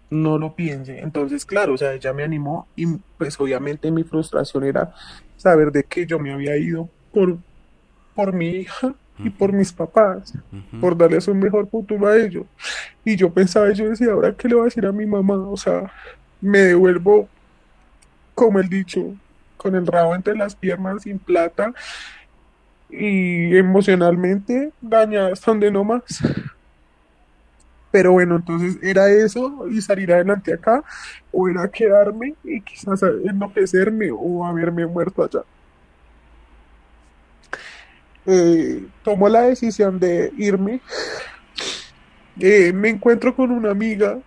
[0.08, 1.00] no lo piense.
[1.00, 2.86] Entonces, claro, o sea, ella me animó y
[3.18, 4.94] pues obviamente mi frustración era
[5.36, 7.38] saber de que yo me había ido por,
[8.14, 10.32] por mi hija y por mis papás,
[10.80, 12.46] por darles un mejor futuro a ellos.
[13.04, 15.56] Y yo pensaba, yo decía, ahora qué le voy a decir a mi mamá, o
[15.56, 15.92] sea,
[16.40, 17.28] me devuelvo,
[18.34, 19.14] como el dicho,
[19.56, 21.74] con el rabo entre las piernas sin plata
[22.88, 26.22] y emocionalmente dañada hasta donde no más.
[27.90, 30.84] Pero bueno, entonces era eso y salir adelante acá,
[31.32, 35.42] o era quedarme y quizás enloquecerme o haberme muerto allá.
[38.26, 40.80] Eh, tomo la decisión de irme.
[42.38, 44.18] Eh, me encuentro con una amiga.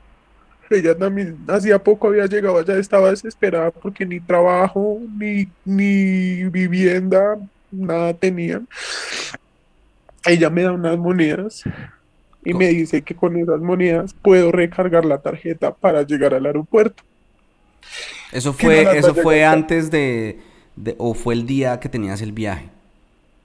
[0.70, 7.38] Ella también hacía poco había llegado allá, estaba desesperada porque ni trabajo, ni, ni vivienda,
[7.72, 8.62] nada tenía.
[10.26, 11.64] Ella me da unas monedas
[12.46, 17.04] y me dice que con esas monedas puedo recargar la tarjeta para llegar al aeropuerto.
[18.32, 20.40] Eso fue, eso fue antes de,
[20.98, 22.70] o fue el día que tenías el viaje.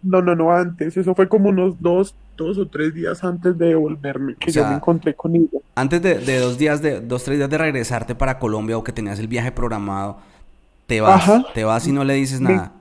[0.03, 0.97] No, no, no, antes.
[0.97, 4.77] Eso fue como unos dos, dos o tres días antes de devolverme, que yo me
[4.77, 5.59] encontré con ella.
[5.75, 8.93] Antes de, de, dos días, de dos, tres días de regresarte para Colombia o que
[8.93, 10.19] tenías el viaje programado,
[10.87, 12.73] te vas, te vas y no le dices nada.
[12.75, 12.78] Me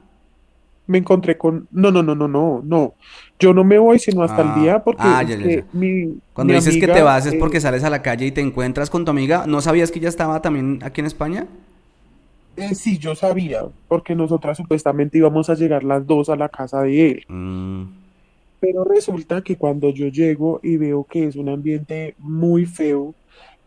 [0.95, 2.93] encontré con, no, no, no, no, no, no.
[3.39, 5.23] Yo no me voy sino hasta el ah, día porque ah,
[5.73, 8.41] Mi, Cuando dices que te vas es porque eh, sales a la calle y te
[8.41, 9.45] encuentras con tu amiga.
[9.47, 11.47] ¿No sabías que ella estaba también aquí en España?
[12.55, 16.81] Eh, sí, yo sabía, porque nosotras supuestamente íbamos a llegar las dos a la casa
[16.81, 17.25] de él.
[17.27, 17.83] Mm.
[18.59, 23.13] Pero resulta que cuando yo llego y veo que es un ambiente muy feo,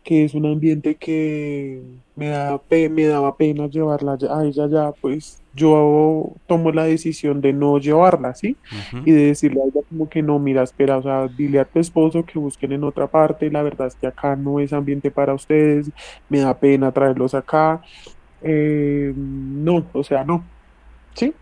[0.03, 1.81] que es un ambiente que
[2.15, 7.53] me, da, me daba pena llevarla a ella ya, pues yo tomo la decisión de
[7.53, 8.57] no llevarla, ¿sí?
[9.05, 11.79] Y de decirle a ella como que no, mira, espera, o sea, dile a tu
[11.79, 15.33] esposo que busquen en otra parte, la verdad es que acá no es ambiente para
[15.33, 15.91] ustedes,
[16.29, 17.81] me da pena traerlos acá,
[18.41, 20.43] eh, no, o sea, no,
[21.13, 21.33] ¿sí?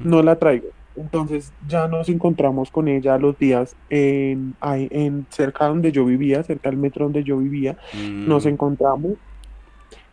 [0.00, 0.77] No la traigo.
[0.98, 6.70] Entonces ya nos encontramos con ella los días en, en cerca donde yo vivía, cerca
[6.70, 8.48] del metro donde yo vivía, nos mm.
[8.48, 9.12] encontramos.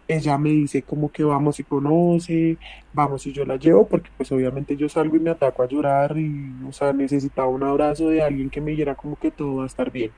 [0.08, 2.58] Ella me dice como que vamos y conoce,
[2.94, 6.16] vamos y yo la llevo, porque pues obviamente yo salgo y me ataco a llorar
[6.16, 9.64] y, o sea, necesitaba un abrazo de alguien que me dijera como que todo va
[9.64, 10.12] a estar bien.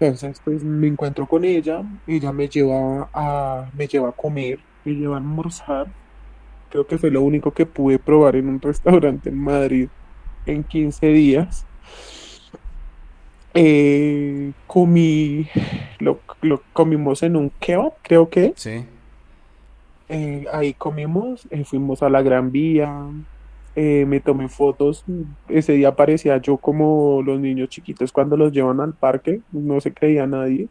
[0.00, 4.92] Entonces pues me encuentro con ella, ella me lleva a, me lleva a comer, me
[4.92, 5.88] lleva a almorzar.
[6.74, 9.88] Creo que fue lo único que pude probar en un restaurante en Madrid
[10.44, 11.64] en 15 días.
[13.54, 15.46] Eh, comí,
[16.00, 16.18] lo,
[16.72, 18.54] comimos en un kebab, creo que.
[18.56, 18.84] Sí.
[20.08, 23.06] Eh, ahí comimos, eh, fuimos a la Gran Vía,
[23.76, 25.04] me tomé fotos.
[25.48, 29.94] Ese día parecía yo como los niños chiquitos cuando los llevan al parque, no se
[29.94, 30.66] creía nadie.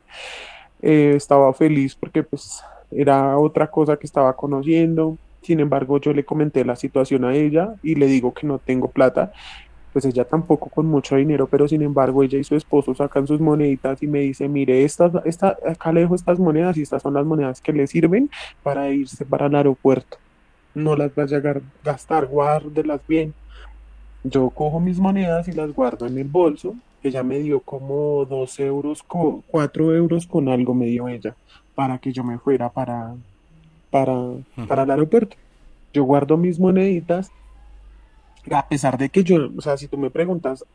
[0.82, 2.62] estaba feliz porque pues
[2.92, 5.18] era otra cosa que estaba conociendo.
[5.44, 8.88] Sin embargo, yo le comenté la situación a ella y le digo que no tengo
[8.90, 9.34] plata.
[9.92, 13.40] Pues ella tampoco con mucho dinero, pero sin embargo ella y su esposo sacan sus
[13.40, 17.14] moneditas y me dice, mire, estas, esta, acá le dejo estas monedas y estas son
[17.14, 18.30] las monedas que le sirven
[18.64, 20.18] para irse para el aeropuerto.
[20.74, 23.36] No las vaya a gastar, guárdelas bien.
[24.24, 26.74] Yo cojo mis monedas y las guardo en el bolso.
[27.04, 31.36] Ella me dio como dos euros, cuatro euros con algo me dio ella
[31.76, 33.14] para que yo me fuera para,
[33.94, 34.16] para,
[34.68, 35.38] para el aeropuerto.
[35.94, 37.32] Yo guardo mis moneditas,
[38.50, 40.66] a pesar de que yo, o sea, si tú me preguntas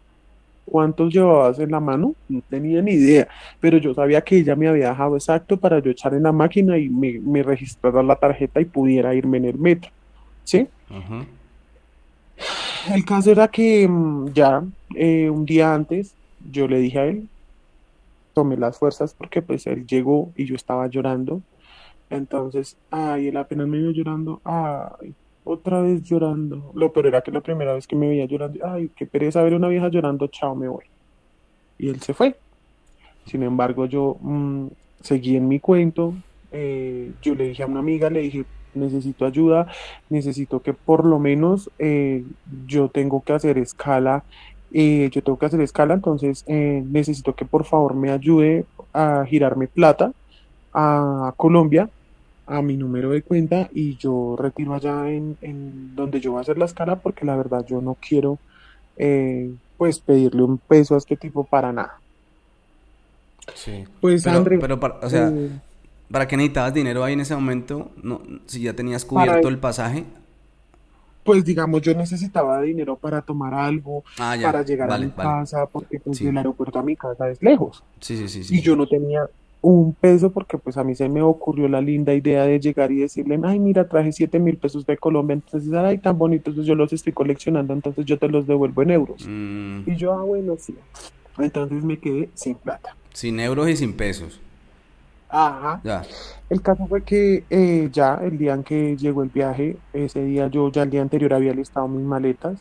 [0.64, 3.26] cuántos llevabas en la mano, no tenía ni idea,
[3.58, 6.78] pero yo sabía que ella me había dejado exacto para yo echar en la máquina
[6.78, 9.90] y me, me registrara la tarjeta y pudiera irme en el metro,
[10.44, 10.68] ¿sí?
[12.94, 14.62] El caso era que mm, ya
[14.94, 16.14] eh, un día antes
[16.52, 17.26] yo le dije a él,
[18.32, 21.42] tomé las fuerzas porque pues él llegó y yo estaba llorando.
[22.10, 26.72] Entonces, ay, él apenas me vio llorando, ay, otra vez llorando.
[26.74, 29.54] Lo peor era que la primera vez que me veía llorando, ay, qué pereza ver
[29.54, 30.84] una vieja llorando, chao, me voy.
[31.78, 32.36] Y él se fue.
[33.26, 34.68] Sin embargo, yo mm,
[35.00, 36.14] seguí en mi cuento.
[36.50, 38.44] Eh, yo le dije a una amiga, le dije,
[38.74, 39.66] necesito ayuda,
[40.08, 42.24] necesito que por lo menos eh,
[42.66, 44.24] yo tengo que hacer escala
[44.72, 49.24] eh, yo tengo que hacer escala, entonces eh, necesito que por favor me ayude a
[49.26, 50.12] girarme plata
[50.74, 51.88] a Colombia,
[52.48, 56.58] a mi número de cuenta y yo retiro allá en, donde yo voy a hacer
[56.58, 58.38] la escala porque la verdad yo no quiero
[58.96, 62.00] eh, pues pedirle un peso a este tipo para nada.
[63.54, 63.84] Sí.
[64.00, 65.32] Pues pero, pero para, o sea,
[66.10, 67.90] ¿para qué necesitabas dinero ahí en ese momento?
[68.02, 70.04] No, si ya tenías cubierto el pasaje
[71.28, 76.00] pues digamos, yo necesitaba dinero para tomar algo, ah, para llegar a mi casa, porque
[76.00, 77.84] pues el aeropuerto a mi casa es lejos.
[78.00, 79.28] Sí, sí, sí, Y yo no tenía
[79.60, 83.00] un peso porque pues a mí se me ocurrió la linda idea de llegar y
[83.00, 86.74] decirle, ay, mira, traje siete mil pesos de Colombia, entonces, ay, tan bonitos, entonces yo
[86.74, 89.26] los estoy coleccionando, entonces yo te los devuelvo en euros.
[89.28, 89.80] Mm.
[89.86, 90.74] Y yo, ah, bueno, sí.
[91.38, 92.96] Entonces me quedé sin plata.
[93.12, 94.40] Sin euros y sin pesos.
[95.28, 95.80] Ajá.
[95.84, 96.02] Ya.
[96.50, 100.48] El caso fue que eh, ya el día en que llegó el viaje, ese día
[100.48, 102.58] yo ya el día anterior había listado mis maletas,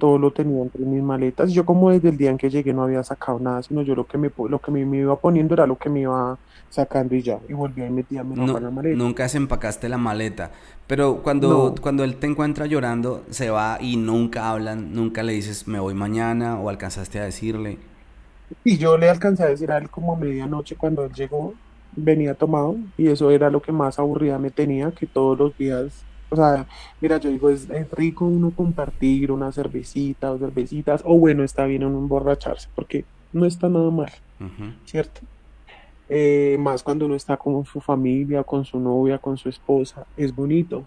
[0.00, 1.52] todo lo tenía entre mis maletas.
[1.52, 4.06] Yo como desde el día en que llegué no había sacado nada, sino yo lo
[4.06, 6.36] que me lo que me, iba poniendo era lo que me iba
[6.68, 8.96] sacando y ya, y volví a meter no, la maleta.
[8.96, 10.50] Nunca empacaste la maleta,
[10.88, 15.68] pero cuando, cuando él te encuentra llorando, se va y nunca hablan, nunca le dices
[15.68, 17.78] me voy mañana o alcanzaste a decirle.
[18.64, 21.54] Y yo le alcancé a decir a él como a medianoche cuando él llegó,
[21.98, 26.04] venía tomado y eso era lo que más aburrida me tenía, que todos los días
[26.30, 26.66] O sea,
[27.00, 31.64] mira, yo digo, es, es rico uno compartir una cervecita o cervecitas, o bueno, está
[31.66, 34.12] bien uno emborracharse, porque no está nada mal.
[34.84, 35.20] ¿cierto?
[36.08, 40.34] Eh, más cuando uno está con su familia, con su novia, con su esposa, es
[40.34, 40.84] bonito.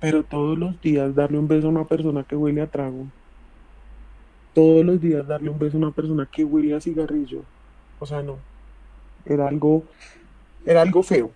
[0.00, 3.06] Pero todos los días darle un beso a una persona que huele a trago,
[4.54, 7.42] todos los días darle un beso a una persona que huele a cigarrillo,
[7.98, 8.38] o sea, no,
[9.24, 9.84] era algo,
[10.66, 11.32] era algo feo.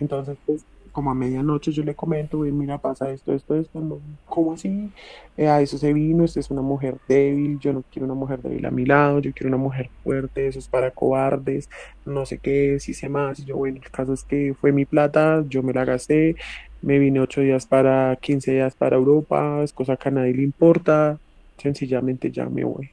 [0.00, 4.00] Entonces, pues, como a medianoche yo le comento, "Güey, mira, pasa esto, esto, esto, no,
[4.24, 4.92] ¿cómo así?
[5.36, 8.40] Eh, a eso se vino, esta es una mujer débil, yo no quiero una mujer
[8.42, 11.68] débil a mi lado, yo quiero una mujer fuerte, eso es para cobardes,
[12.04, 14.86] no sé qué, si sé más, y yo, bueno, el caso es que fue mi
[14.86, 16.36] plata, yo me la gasté,
[16.80, 20.42] me vine ocho días para, 15 días para Europa, es cosa que a nadie le
[20.42, 21.18] importa,
[21.58, 22.90] sencillamente ya me voy.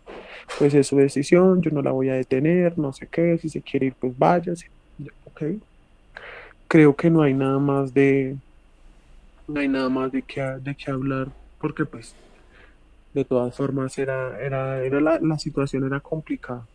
[0.59, 3.61] Pues es su decisión, yo no la voy a detener, no sé qué, si se
[3.61, 5.43] quiere ir, pues váyase, Ya, ok
[6.67, 8.37] creo que no hay nada más de
[9.47, 12.15] no hay nada más de qué de qué hablar porque pues
[13.13, 16.67] de todas formas era era era la, la situación era complicada.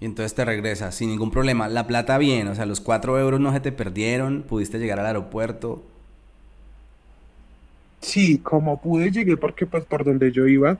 [0.00, 1.68] Y entonces te regresas sin ningún problema.
[1.68, 5.06] La plata bien, o sea, los cuatro euros no se te perdieron, pudiste llegar al
[5.06, 5.82] aeropuerto.
[8.00, 10.78] Sí como pude llegué porque pues por donde yo iba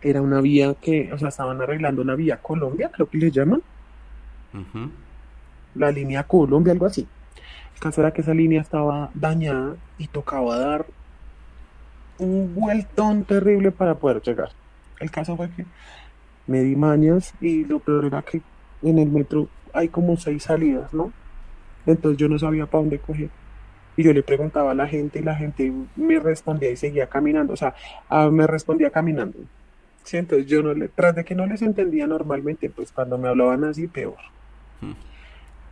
[0.00, 3.62] era una vía que o sea estaban arreglando la vía Colombia creo que le llaman
[5.74, 7.06] la línea Colombia algo así
[7.74, 10.86] el caso era que esa línea estaba dañada y tocaba dar
[12.18, 14.50] un vueltón terrible para poder llegar
[15.00, 15.64] el caso fue que
[16.46, 18.42] me di mañas y lo peor era que
[18.82, 21.12] en el metro hay como seis salidas, ¿no?
[21.86, 23.30] Entonces yo no sabía para dónde coger.
[23.96, 27.52] Y yo le preguntaba a la gente y la gente me respondía y seguía caminando,
[27.52, 27.74] o sea,
[28.30, 29.38] me respondía caminando.
[30.04, 33.28] Sí, entonces yo no le, tras de que no les entendía normalmente, pues cuando me
[33.28, 34.16] hablaban así, peor.
[34.80, 34.92] Mm.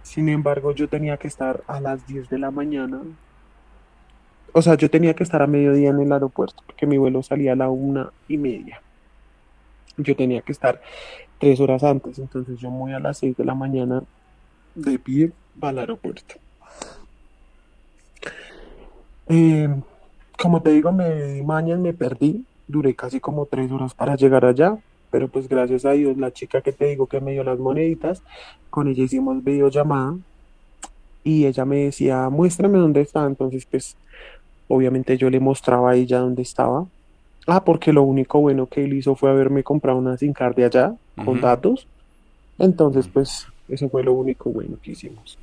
[0.03, 3.01] Sin embargo, yo tenía que estar a las 10 de la mañana.
[4.53, 7.53] O sea, yo tenía que estar a mediodía en el aeropuerto, porque mi vuelo salía
[7.53, 8.81] a la una y media.
[9.97, 10.81] Yo tenía que estar
[11.39, 14.03] tres horas antes, entonces yo muy a las 6 de la mañana
[14.75, 16.37] de pie al aeropuerto.
[19.29, 19.69] Eh,
[20.39, 24.79] como te digo, me mañas, me perdí, duré casi como tres horas para llegar allá,
[25.11, 28.23] pero pues gracias a Dios, la chica que te digo que me dio las moneditas,
[28.71, 30.19] con ella hicimos videollamada
[31.23, 33.97] y ella me decía, muéstrame dónde está, entonces pues
[34.69, 36.87] obviamente yo le mostraba a ella dónde estaba.
[37.47, 40.65] Ah, porque lo único bueno que él hizo fue haberme comprado una SIM card de
[40.65, 41.41] allá con Ujú.
[41.41, 41.89] datos.
[42.59, 45.39] Entonces, pues, eso fue lo único bueno que hicimos.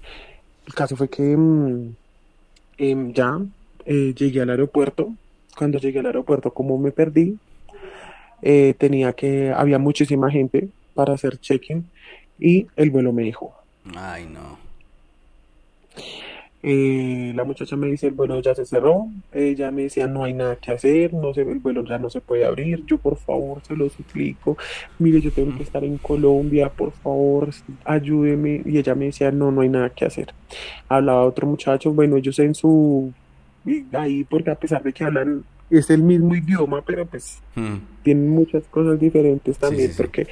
[0.65, 1.95] El caso fue que mm,
[2.77, 3.39] em, ya
[3.85, 5.13] eh, llegué al aeropuerto.
[5.57, 7.37] Cuando llegué al aeropuerto, como me perdí,
[8.41, 11.85] eh, tenía que, había muchísima gente para hacer check-in
[12.39, 13.55] y el vuelo me dijo.
[13.95, 14.66] Ay, no.
[16.63, 19.07] Eh, la muchacha me dice, vuelo ya se cerró.
[19.31, 22.21] Ella me decía, no hay nada que hacer, no se, el vuelo ya no se
[22.21, 22.85] puede abrir.
[22.85, 24.57] Yo, por favor, se lo suplico.
[24.99, 27.49] Mire, yo tengo que estar en Colombia, por favor,
[27.85, 28.61] ayúdeme.
[28.65, 30.33] Y ella me decía, no, no hay nada que hacer.
[30.89, 33.13] Hablaba otro muchacho, bueno, ellos en su...
[33.91, 37.77] Ahí, porque a pesar de que hablan, es el mismo idioma, pero pues Mm.
[38.03, 40.03] tienen muchas cosas diferentes también sí, sí.
[40.03, 40.27] porque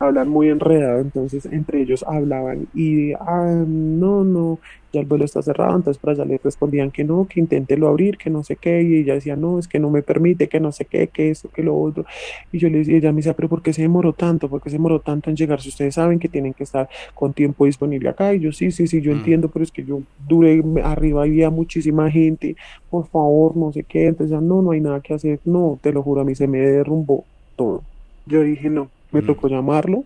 [0.00, 4.60] hablan muy enredado, entonces entre ellos hablaban y ah, no, no,
[4.92, 8.16] ya el vuelo está cerrado, entonces para allá le respondían que no, que inténtelo abrir,
[8.16, 10.70] que no sé qué, y ella decía, no, es que no me permite, que no
[10.72, 12.04] sé qué, que esto, que lo otro,
[12.52, 14.48] y yo le decía, ella me decía, pero ¿por qué se demoró tanto?
[14.48, 15.60] ¿Por qué se demoró tanto en llegar?
[15.60, 18.86] Si ustedes saben que tienen que estar con tiempo disponible acá, y yo, sí, sí,
[18.86, 19.14] sí, yo Mm.
[19.14, 22.54] entiendo, pero es que yo duré, arriba había muchísima gente,
[22.88, 25.92] por favor, no sé qué, entonces ya, no, no hay nada que hacer, no, te
[25.92, 27.24] lo juro, a mí se me derrumbó
[27.56, 27.82] todo.
[28.26, 29.26] Yo dije, no, me Mm.
[29.26, 30.04] tocó llamarlo,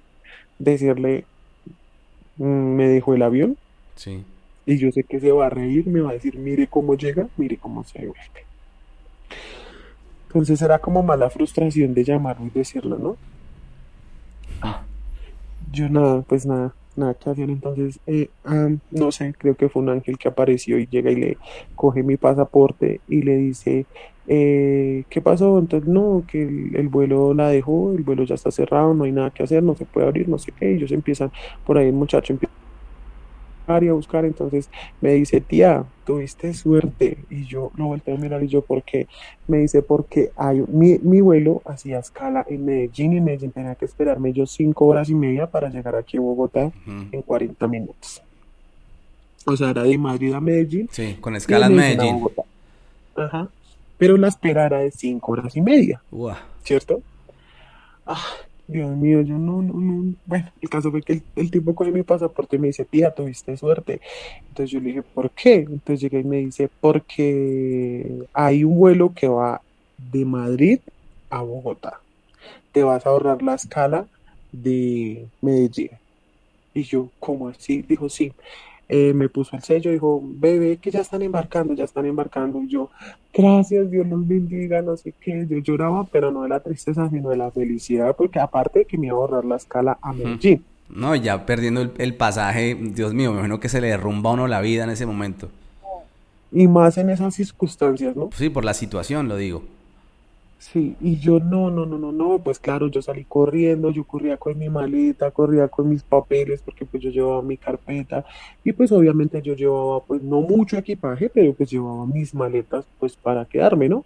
[0.59, 1.25] decirle,
[2.37, 3.57] mm, me dejó el avión
[3.97, 4.25] Sí.
[4.67, 7.29] y yo sé que se va a reír, me va a decir, mire cómo llega,
[7.37, 8.47] mire cómo se devuelve.
[10.29, 13.17] Entonces era como mala frustración de llamarlo y decirlo, ¿no?
[15.73, 17.51] Yo nada, pues nada, nada que hacer.
[17.51, 21.17] Entonces, eh, ah, no sé, creo que fue un ángel que apareció y llega y
[21.17, 21.39] le
[21.75, 23.87] coge mi pasaporte y le dice,
[24.27, 25.59] eh, ¿qué pasó?
[25.59, 29.13] Entonces, no, que el, el vuelo la dejó, el vuelo ya está cerrado, no hay
[29.13, 30.73] nada que hacer, no se puede abrir, no sé qué.
[30.73, 31.33] Y ellos empiezan,
[31.67, 34.25] por ahí el muchacho empieza a buscar y a buscar.
[34.25, 37.19] Entonces me dice, tía, tuviste suerte.
[37.31, 39.09] Y yo lo volteo a mirar y yo, ¿por qué?
[39.49, 43.75] Me dice, porque hay, mi, mi vuelo hacía escala en Medellín y en Medellín tenía
[43.75, 48.23] que esperarme yo cinco horas y media para llegar aquí a Bogotá en 40 minutos.
[49.45, 52.23] O sea, era de Madrid a Medellín Sí, con escala en Medellín a Medellín.
[52.23, 52.43] Bogotá.
[53.17, 53.49] Ajá.
[54.03, 56.03] Pero la espera era de cinco horas y media.
[56.65, 57.03] ¿cierto?
[58.05, 58.21] Ah,
[58.67, 60.15] Dios mío, yo no, no, no.
[60.27, 63.57] Bueno, el caso fue que el, tipo coge mi pasaporte y me dice, tía, tuviste
[63.57, 64.01] suerte.
[64.49, 65.55] Entonces yo le dije, ¿por qué?
[65.55, 69.61] Entonces llega y me dice, porque hay un vuelo que va
[69.97, 70.81] de Madrid
[71.31, 72.01] a Bogotá.
[72.73, 74.07] Te vas a ahorrar la escala
[74.51, 75.91] de Medellín.
[76.75, 77.83] Y yo, ¿cómo así?
[77.83, 78.33] Dijo, sí.
[78.95, 82.63] Eh, me puso el sello, dijo, bebé, que ya están embarcando, ya están embarcando.
[82.63, 82.91] Y yo,
[83.33, 85.47] gracias, Dios los bendiga, no sé qué.
[85.49, 88.99] Yo lloraba, pero no de la tristeza, sino de la felicidad, porque aparte de que
[88.99, 90.63] me iba a ahorrar la escala a Medellín.
[90.91, 94.47] No, ya perdiendo el, pasaje, Dios mío, me imagino que se le derrumba a uno
[94.47, 95.49] la vida en ese momento.
[96.51, 98.29] Y más en esas circunstancias, ¿no?
[98.37, 99.63] Sí, por la situación, lo digo.
[100.63, 104.37] Sí, y yo no, no, no, no, no, pues claro, yo salí corriendo, yo corría
[104.37, 108.25] con mi maleta, corría con mis papeles, porque pues yo llevaba mi carpeta,
[108.63, 113.17] y pues obviamente yo llevaba pues no mucho equipaje, pero pues llevaba mis maletas pues
[113.17, 114.05] para quedarme, ¿no?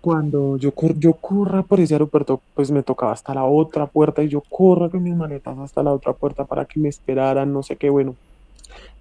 [0.00, 4.28] Cuando yo, yo corra por ese aeropuerto, pues me tocaba hasta la otra puerta, y
[4.28, 7.76] yo corra con mis maletas hasta la otra puerta para que me esperaran, no sé
[7.76, 8.16] qué, bueno,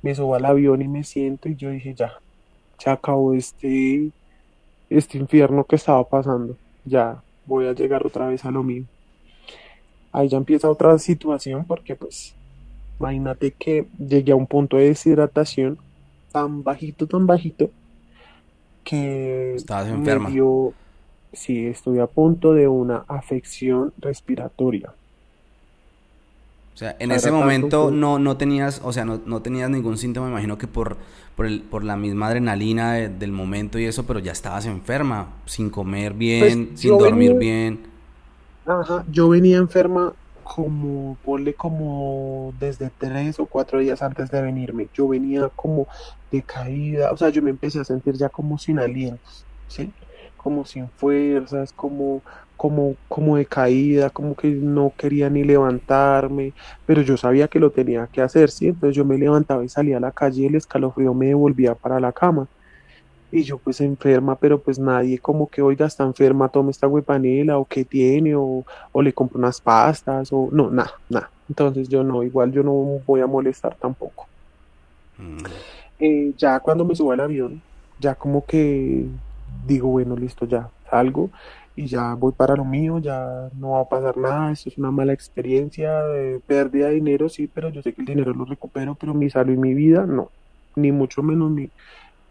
[0.02, 2.12] me subo al avión y me siento, y yo dije, ya,
[2.78, 4.12] se acabó este
[4.90, 6.56] este infierno que estaba pasando.
[6.86, 8.86] Ya voy a llegar otra vez a lo mío.
[10.12, 12.36] Ahí ya empieza otra situación porque pues
[13.00, 15.78] imagínate que llegué a un punto de deshidratación
[16.32, 17.70] tan bajito, tan bajito
[18.84, 20.30] que Estabas enferma.
[20.30, 20.42] me
[21.34, 24.94] sí, estoy a punto de una afección respiratoria.
[26.78, 30.28] O sea, en ese momento no, no tenías, o sea, no, no, tenías ningún síntoma,
[30.28, 30.96] me imagino que por,
[31.36, 35.72] por, el, por la misma adrenalina del momento y eso, pero ya estabas enferma, sin
[35.72, 37.88] comer bien, pues, sin dormir bien.
[38.68, 40.14] Ajá, yo venía enferma
[40.44, 44.88] como, ponle como desde tres o cuatro días antes de venirme.
[44.94, 45.88] Yo venía como
[46.32, 49.92] decaída, o sea, yo me empecé a sentir ya como sin alientos, ¿sí?
[50.38, 52.22] Como sin fuerzas, como
[52.58, 56.54] como, como de caída, como que no quería ni levantarme,
[56.86, 58.68] pero yo sabía que lo tenía que hacer, ¿sí?
[58.68, 62.00] Entonces yo me levantaba y salía a la calle y el escalofrío me devolvía para
[62.00, 62.48] la cama.
[63.32, 67.60] Y yo pues enferma, pero pues nadie como que, oiga, está enferma, tome esta huepanela,
[67.60, 71.30] o qué tiene, o, o le compro unas pastas, o no, nada, nada.
[71.50, 72.74] Entonces yo no, igual yo no
[73.06, 74.28] voy a molestar tampoco.
[75.18, 75.38] Mm.
[76.00, 77.62] Eh, ya cuando me subo al avión,
[78.00, 79.06] ya como que
[79.66, 81.30] digo, bueno, listo, ya salgo
[81.78, 84.90] y ya voy para lo mío, ya no va a pasar nada, esto es una
[84.90, 88.96] mala experiencia, de pérdida de dinero, sí, pero yo sé que el dinero lo recupero,
[88.96, 90.32] pero mi salud y mi vida no,
[90.76, 91.70] ni mucho menos mi,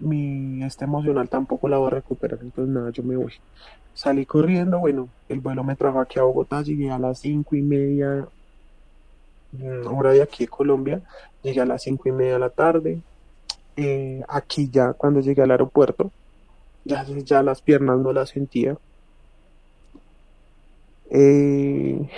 [0.00, 3.34] mi este emocional tampoco la voy a recuperar, entonces nada, yo me voy.
[3.94, 7.62] Salí corriendo, bueno, el vuelo me trajo aquí a Bogotá, llegué a las cinco y
[7.62, 8.26] media,
[9.52, 11.02] mm, hora de aquí de Colombia,
[11.44, 13.00] llegué a las cinco y media de la tarde,
[13.76, 16.10] eh, aquí ya cuando llegué al aeropuerto,
[16.84, 18.76] ya, ya las piernas no las sentía,
[21.18, 22.10] eh,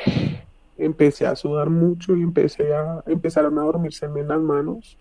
[0.77, 4.99] empecé a sudar mucho y empecé a empezaron a dormirse en las manos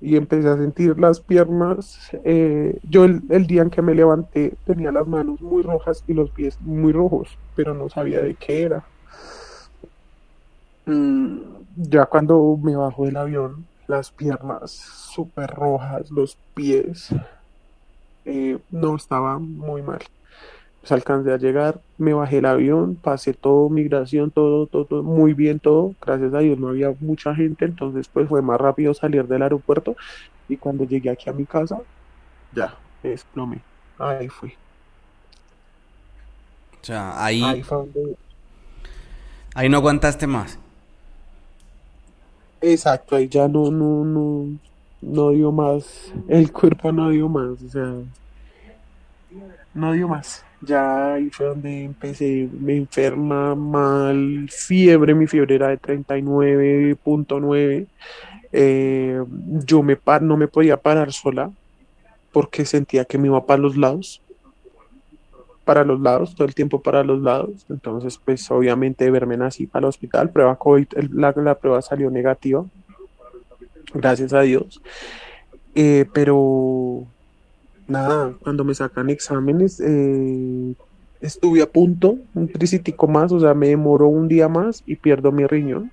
[0.00, 2.10] y empecé a sentir las piernas.
[2.24, 6.30] Eh, yo el, día en que me levanté tenía las manos muy rojas y los
[6.30, 8.84] pies muy rojos, pero no sabía de qué era.
[10.86, 11.38] Mm,
[11.76, 17.08] ya cuando me bajo del avión, las piernas súper rojas, los pies,
[18.24, 20.02] eh, no estaba muy mal
[20.82, 25.60] pues alcancé a llegar, me bajé el avión, pasé todo, migración, todo, todo, muy bien
[25.60, 29.42] todo, gracias a Dios no había mucha gente, entonces pues fue más rápido salir del
[29.42, 29.94] aeropuerto.
[30.48, 31.78] Y cuando llegué aquí a mi casa,
[32.52, 33.60] ya, me desplomé,
[33.96, 34.54] ahí fui.
[36.80, 37.44] O sea, ahí...
[37.44, 37.64] Ahí,
[39.54, 40.58] ahí no aguantaste más.
[42.60, 44.58] Exacto, ahí ya no, no, no,
[45.00, 47.94] no dio más, el cuerpo no dio más, o sea,
[49.74, 55.68] no dio más ya ahí fue donde empecé, me enferma mal, fiebre, mi fiebre era
[55.68, 57.86] de 39.9,
[58.52, 59.22] eh,
[59.64, 61.50] yo me no me podía parar sola
[62.32, 64.22] porque sentía que me iba para los lados,
[65.64, 69.86] para los lados, todo el tiempo para los lados, entonces pues obviamente verme así para
[69.86, 72.64] el hospital, prueba COVID, la, la prueba salió negativa,
[73.94, 74.80] gracias a Dios,
[75.74, 77.06] eh, pero
[77.92, 80.74] nada, cuando me sacan exámenes, eh,
[81.20, 85.30] estuve a punto, un tricitico más, o sea, me demoró un día más y pierdo
[85.30, 85.92] mi riñón.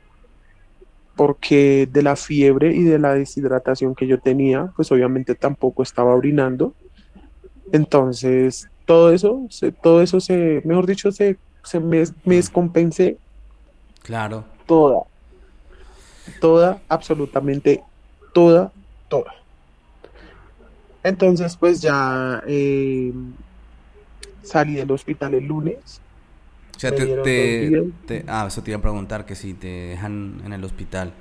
[1.15, 6.15] Porque de la fiebre y de la deshidratación que yo tenía, pues obviamente tampoco estaba
[6.15, 6.73] orinando.
[7.71, 13.17] Entonces, todo eso, se, todo eso se, mejor dicho, se, se me, me descompensé.
[14.01, 14.45] Claro.
[14.65, 15.03] Toda.
[16.39, 17.83] Toda, absolutamente
[18.33, 18.71] toda,
[19.09, 19.38] toda.
[21.03, 23.13] Entonces, pues ya eh,
[24.43, 26.01] salí del hospital el lunes.
[26.75, 30.63] O sea, te, ah, eso te iba a preguntar, que si te dejan en el
[30.63, 31.11] hospital.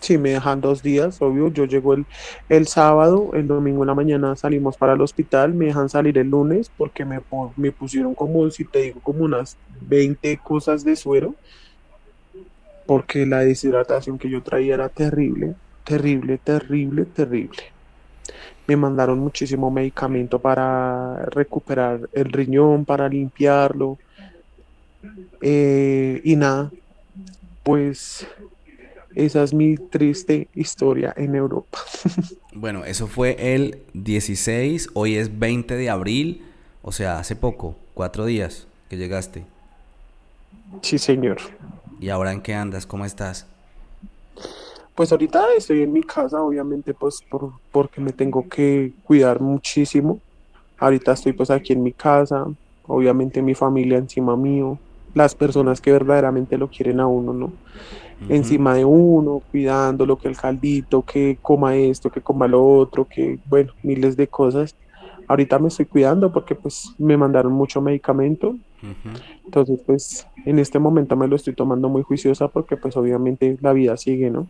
[0.00, 1.48] Sí, me dejan dos días, obvio.
[1.48, 2.06] Yo llego el,
[2.48, 6.28] el sábado, el domingo en la mañana salimos para el hospital, me dejan salir el
[6.28, 7.20] lunes porque me,
[7.56, 11.36] me pusieron como, si te digo, como unas 20 cosas de suero,
[12.86, 15.54] porque la deshidratación que yo traía era terrible,
[15.84, 17.62] terrible, terrible, terrible.
[18.66, 23.98] Me mandaron muchísimo medicamento para recuperar el riñón, para limpiarlo.
[25.40, 26.70] Eh, y nada,
[27.62, 28.26] pues
[29.14, 31.78] esa es mi triste historia en Europa.
[32.54, 36.44] bueno, eso fue el 16, hoy es 20 de abril,
[36.82, 39.44] o sea, hace poco, cuatro días que llegaste.
[40.80, 41.38] Sí, señor.
[42.00, 42.86] ¿Y ahora en qué andas?
[42.86, 43.46] ¿Cómo estás?
[44.94, 50.20] Pues ahorita estoy en mi casa, obviamente, pues por, porque me tengo que cuidar muchísimo.
[50.78, 52.46] Ahorita estoy pues aquí en mi casa,
[52.86, 54.78] obviamente mi familia encima mío,
[55.14, 57.52] las personas que verdaderamente lo quieren a uno, ¿no?
[58.28, 63.38] Encima de uno, cuidándolo, que el caldito, que coma esto, que coma lo otro, que
[63.48, 64.76] bueno, miles de cosas.
[65.26, 68.54] Ahorita me estoy cuidando porque pues me mandaron mucho medicamento.
[69.44, 73.72] Entonces pues en este momento me lo estoy tomando muy juiciosa porque pues obviamente la
[73.72, 74.46] vida sigue, ¿no?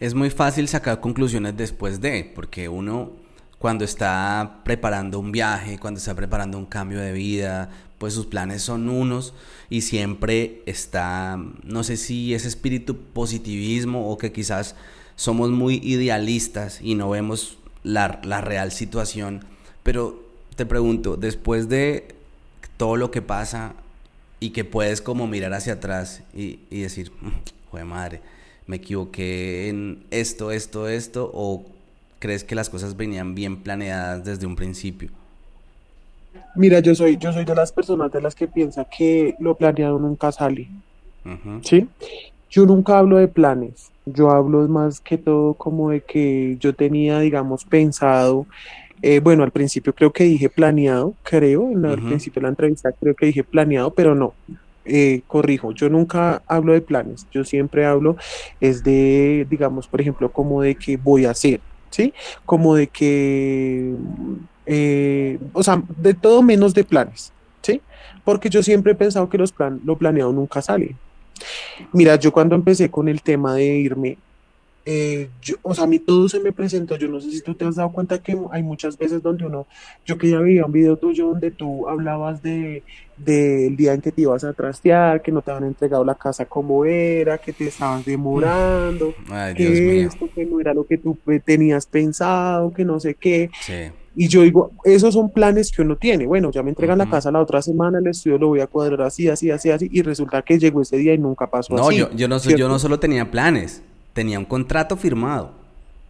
[0.00, 3.12] Es muy fácil sacar conclusiones después de, porque uno
[3.58, 8.60] cuando está preparando un viaje, cuando está preparando un cambio de vida, pues sus planes
[8.60, 9.32] son unos
[9.70, 14.74] y siempre está, no sé si ese espíritu positivismo o que quizás
[15.16, 19.44] somos muy idealistas y no vemos la, la real situación,
[19.82, 20.22] pero
[20.56, 22.14] te pregunto, después de
[22.76, 23.74] todo lo que pasa
[24.40, 28.20] y que puedes como mirar hacia atrás y, y decir, mm, joder madre,
[28.66, 31.64] me equivoqué en esto, esto, esto, o
[32.18, 35.10] crees que las cosas venían bien planeadas desde un principio?
[36.56, 39.98] Mira, yo soy, yo soy de las personas de las que piensa que lo planeado
[39.98, 40.68] nunca sale.
[41.62, 41.88] ¿Sí?
[42.50, 43.90] Yo nunca hablo de planes.
[44.06, 48.46] Yo hablo más que todo como de que yo tenía, digamos, pensado.
[49.02, 52.92] Eh, bueno, al principio creo que dije planeado, creo, en el principio de la entrevista
[52.92, 54.34] creo que dije planeado, pero no.
[54.86, 58.16] Eh, corrijo, yo nunca hablo de planes, yo siempre hablo
[58.60, 62.12] es de, digamos, por ejemplo, como de que voy a hacer, ¿sí?
[62.44, 63.94] Como de que,
[64.66, 67.32] eh, o sea, de todo menos de planes,
[67.62, 67.80] ¿sí?
[68.24, 70.96] Porque yo siempre he pensado que los plan, lo planeado nunca sale.
[71.92, 74.18] Mira, yo cuando empecé con el tema de irme,
[74.86, 75.30] eh,
[75.62, 77.76] o sea, a mí todo se me presentó, yo no sé si tú te has
[77.76, 79.66] dado cuenta que hay muchas veces donde uno,
[80.04, 82.82] yo que ya veía un video tuyo donde tú hablabas de
[83.16, 86.46] del día en que te ibas a trastear, que no te habían entregado la casa
[86.46, 89.14] como era, que te estabas demorando,
[89.56, 93.50] que esto, que no era lo que tú tenías pensado, que no sé qué.
[94.16, 96.26] Y yo digo, esos son planes que uno tiene.
[96.26, 99.02] Bueno, ya me entregan la casa la otra semana, el estudio lo voy a cuadrar
[99.02, 101.98] así, así, así, así, y resulta que llegó ese día y nunca pasó no, así.
[101.98, 103.82] Yo, yo, no, yo no solo tenía planes,
[104.14, 105.52] tenía un contrato firmado.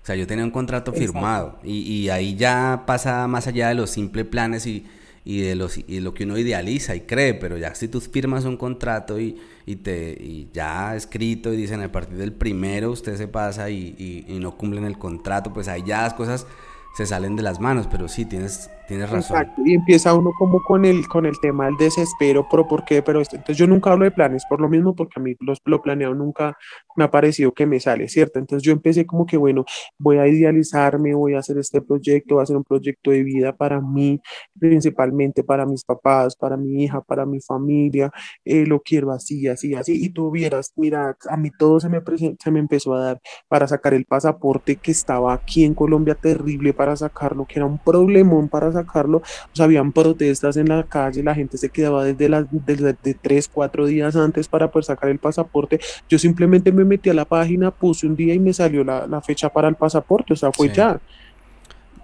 [0.02, 1.58] O sea, yo tenía un contrato firmado.
[1.64, 4.86] Y, y, ahí ya pasa más allá de los simples planes y,
[5.24, 8.44] y de los, y lo que uno idealiza y cree, pero ya si tú firmas
[8.44, 13.16] un contrato y, y te, y ya escrito y dicen a partir del primero usted
[13.16, 16.46] se pasa y, y, no cumplen el contrato, pues ahí ya las cosas
[16.94, 19.36] se salen de las manos, pero sí, tienes, tienes razón.
[19.36, 23.02] Exacto, y empieza uno como con el, con el tema del desespero, pero ¿por qué?
[23.02, 23.36] Pero esto.
[23.36, 26.14] Entonces yo nunca hablo de planes, por lo mismo, porque a mí los, lo planeado
[26.14, 26.56] nunca
[26.96, 28.38] me ha parecido que me sale, ¿cierto?
[28.38, 29.64] Entonces yo empecé como que, bueno,
[29.98, 33.56] voy a idealizarme, voy a hacer este proyecto, voy a hacer un proyecto de vida
[33.56, 34.20] para mí,
[34.58, 38.10] principalmente para mis papás, para mi hija, para mi familia,
[38.44, 42.00] eh, lo quiero así, así, así, y tú vieras, mira, a mí todo se me,
[42.38, 46.72] se me empezó a dar para sacar el pasaporte que estaba aquí en Colombia terrible
[46.72, 51.22] para sacarlo, que era un problemón para sacarlo, o sea, habían protestas en la calle,
[51.22, 55.10] la gente se quedaba desde las desde de tres, cuatro días antes para poder sacar
[55.10, 58.84] el pasaporte, yo simplemente me metí a la página, puse un día y me salió
[58.84, 61.00] la, la fecha para el pasaporte, o sea, fue ya.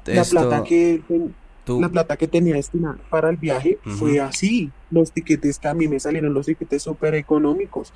[0.07, 1.03] La plata que
[1.67, 4.71] la plata que tenía destinada para el viaje fue así.
[4.91, 7.93] Los tiquetes que a mí me salieron los tiquetes súper económicos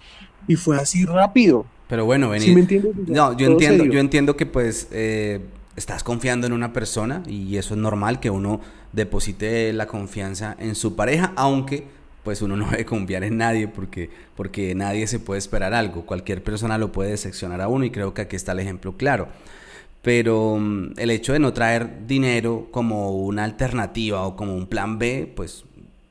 [0.47, 1.67] y fue así rápido.
[1.89, 2.55] Pero bueno, venir.
[2.55, 2.95] me entiendes?
[3.09, 5.41] No, yo entiendo, yo entiendo que pues eh,
[5.77, 8.61] estás confiando en una persona y eso es normal que uno
[8.93, 11.87] deposite la confianza en su pareja, aunque
[12.23, 16.07] pues uno no debe confiar en nadie porque, porque nadie se puede esperar algo.
[16.07, 19.29] Cualquier persona lo puede decepcionar a uno y creo que aquí está el ejemplo claro.
[20.03, 24.99] Pero mm, el hecho de no traer dinero como una alternativa o como un plan
[24.99, 25.65] B, pues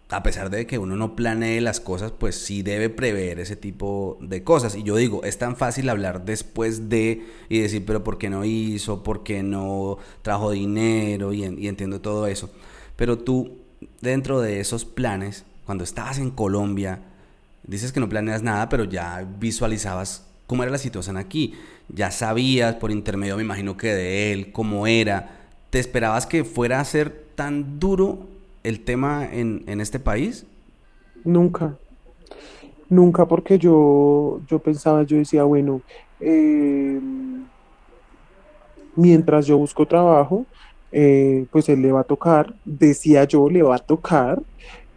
[0.10, 4.18] a pesar de que uno no planee las cosas, pues sí debe prever ese tipo
[4.22, 4.76] de cosas.
[4.76, 8.46] Y yo digo, es tan fácil hablar después de y decir, pero ¿por qué no
[8.46, 9.02] hizo?
[9.02, 11.34] ¿Por qué no trajo dinero?
[11.34, 12.52] Y, entiendo todo eso.
[12.96, 13.58] Pero tú,
[14.02, 17.00] dentro de esos planes, cuando estabas en Colombia,
[17.64, 21.56] dices que no planeas nada, pero ya visualizabas cómo era la situación aquí.
[21.90, 25.40] Ya sabías por intermedio, me imagino que de él, cómo era.
[25.72, 28.33] ¿Te esperabas que fuera a ser tan duro
[28.64, 30.46] el tema en, este país?
[31.24, 31.78] Nunca.
[32.90, 35.82] Nunca porque yo, yo pensaba, yo decía, bueno,
[36.20, 37.00] eh,
[38.96, 40.46] mientras yo busco trabajo,
[40.92, 44.42] eh, pues él le va a tocar, decía yo, le va a tocar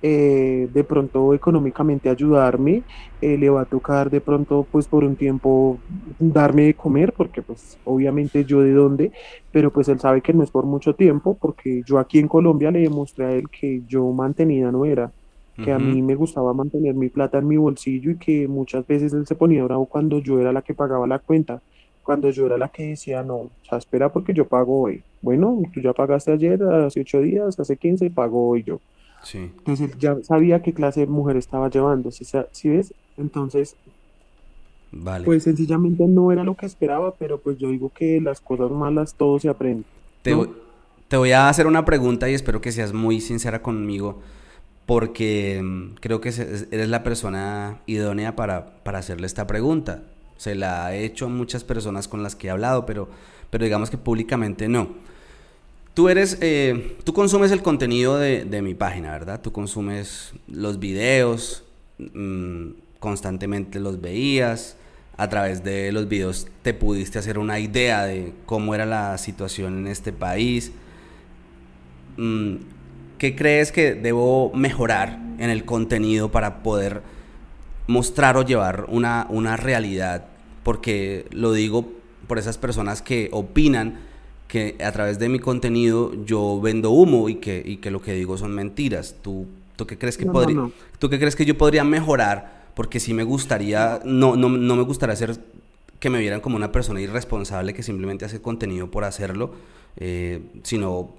[0.03, 2.85] eh, de pronto económicamente ayudarme,
[3.21, 5.83] eh, le va a tocar de pronto pues por un tiempo
[6.19, 9.13] darme de comer, porque pues obviamente yo de dónde,
[9.51, 12.71] pero pues él sabe que no es por mucho tiempo, porque yo aquí en Colombia
[12.71, 15.13] le demostré a él que yo mantenida no era,
[15.61, 19.13] que a mí me gustaba mantener mi plata en mi bolsillo y que muchas veces
[19.15, 21.63] él se ponía bravo cuando yo era la que pagaba la cuenta
[22.03, 25.05] cuando yo era la que decía, no, o sea, espera porque yo pago hoy.
[25.21, 28.81] Bueno, tú ya pagaste ayer, hace ocho días, hace quince, pago hoy yo.
[29.27, 29.51] Sí.
[29.59, 32.95] Entonces ya sabía qué clase de mujer estaba llevando, ¿sí, ves?
[33.17, 33.75] Entonces,
[34.93, 35.25] vale.
[35.25, 39.15] pues sencillamente no era lo que esperaba, pero pues yo digo que las cosas malas
[39.15, 39.83] todo se aprende.
[40.23, 40.37] Te,
[41.09, 44.21] te voy a hacer una pregunta y espero que seas muy sincera conmigo
[44.87, 50.05] porque mm, creo que eres la persona idónea para, para hacerle esta pregunta.
[50.37, 53.09] Se la he hecho a muchas personas con las que he hablado, pero,
[53.51, 54.91] pero digamos que públicamente no.
[55.97, 59.41] Tú eres, eh, tú consumes el contenido de, mi página, ¿verdad?
[59.41, 61.65] Tú consumes los videos,
[61.97, 64.77] mm, constantemente los veías,
[65.17, 69.79] a través de los videos te pudiste hacer una idea de cómo era la situación
[69.79, 70.71] en este país.
[72.19, 72.57] Mm,
[73.17, 77.01] ¿Qué crees que debo mejorar en el contenido para poder
[77.87, 80.27] mostrar o llevar una, una realidad,
[80.63, 81.91] porque lo digo
[82.27, 84.06] por esas personas que opinan
[84.49, 88.13] que a través de mi contenido yo vendo humo y que, y que lo que
[88.13, 89.17] digo son mentiras.
[89.23, 90.69] ¿Tú, tú qué crees que podría,
[90.99, 92.67] ¿Tú qué crees que yo podría mejorar?
[92.75, 95.39] Porque sí me gustaría, no, no, no me gustaría ser
[95.99, 99.53] que me vieran como una persona irresponsable que simplemente hace contenido por hacerlo,
[99.97, 101.15] eh, sino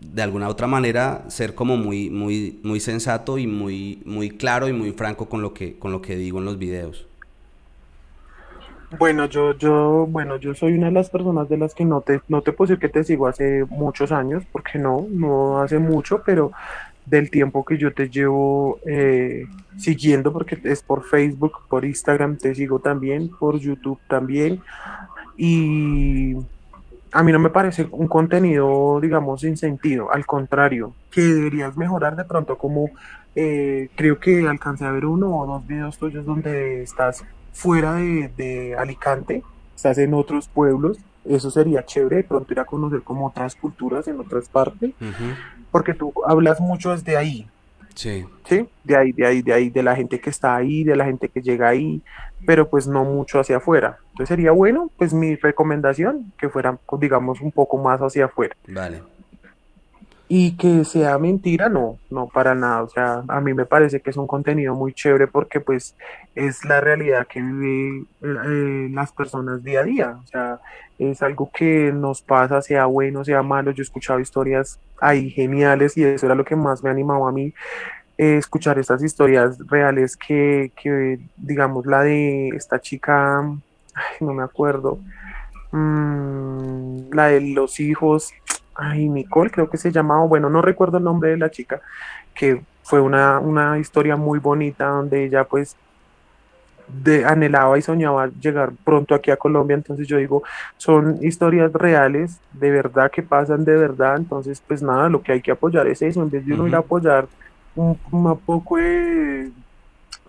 [0.00, 4.72] de alguna otra manera ser como muy, muy, muy sensato y muy, muy claro y
[4.72, 7.06] muy franco con lo que, con lo que digo en los videos.
[8.98, 12.20] Bueno, yo, yo, bueno, yo soy una de las personas de las que no te,
[12.28, 16.22] no te puedo decir que te sigo hace muchos años, porque no, no hace mucho,
[16.24, 16.52] pero
[17.06, 22.54] del tiempo que yo te llevo eh, siguiendo, porque es por Facebook, por Instagram, te
[22.54, 24.60] sigo también, por YouTube también,
[25.36, 26.34] y
[27.12, 32.16] a mí no me parece un contenido, digamos, sin sentido, al contrario, que deberías mejorar
[32.16, 32.90] de pronto como
[33.34, 38.74] eh, creo que alcancé a ver uno o dos videos tuyos donde estás fuera de,
[38.78, 39.42] Alicante,
[39.74, 44.08] estás en otros pueblos, eso sería chévere de pronto ir a conocer como otras culturas
[44.08, 44.92] en otras partes,
[45.70, 47.46] porque tú hablas mucho desde ahí,
[47.94, 48.24] Sí.
[48.44, 51.04] Sí, de ahí, de ahí, de ahí, de la gente que está ahí, de la
[51.04, 52.02] gente que llega ahí,
[52.46, 53.98] pero pues no mucho hacia afuera.
[54.10, 58.56] Entonces sería bueno, pues mi recomendación, que fuera, digamos, un poco más hacia afuera.
[58.68, 59.02] Vale.
[60.34, 62.84] Y que sea mentira, no, no para nada.
[62.84, 65.94] O sea, a mí me parece que es un contenido muy chévere porque pues
[66.34, 70.16] es la realidad que viven eh, las personas día a día.
[70.24, 70.58] O sea,
[70.98, 73.72] es algo que nos pasa, sea bueno, sea malo.
[73.72, 77.32] Yo he escuchado historias ahí geniales y eso era lo que más me animaba a
[77.32, 77.52] mí.
[78.16, 83.42] Eh, escuchar estas historias reales que, que, digamos, la de esta chica,
[84.20, 84.98] no me acuerdo,
[85.72, 88.32] mm, la de los hijos,
[88.74, 91.80] ay, Nicole creo que se llamaba, bueno, no recuerdo el nombre de la chica,
[92.34, 95.76] que fue una, una historia muy bonita donde ella pues
[96.88, 100.42] de, anhelaba y soñaba llegar pronto aquí a Colombia, entonces yo digo,
[100.76, 105.40] son historias reales, de verdad que pasan de verdad, entonces pues nada, lo que hay
[105.40, 107.26] que apoyar es eso, en vez de uno ir a apoyar
[107.74, 109.50] un, un poco de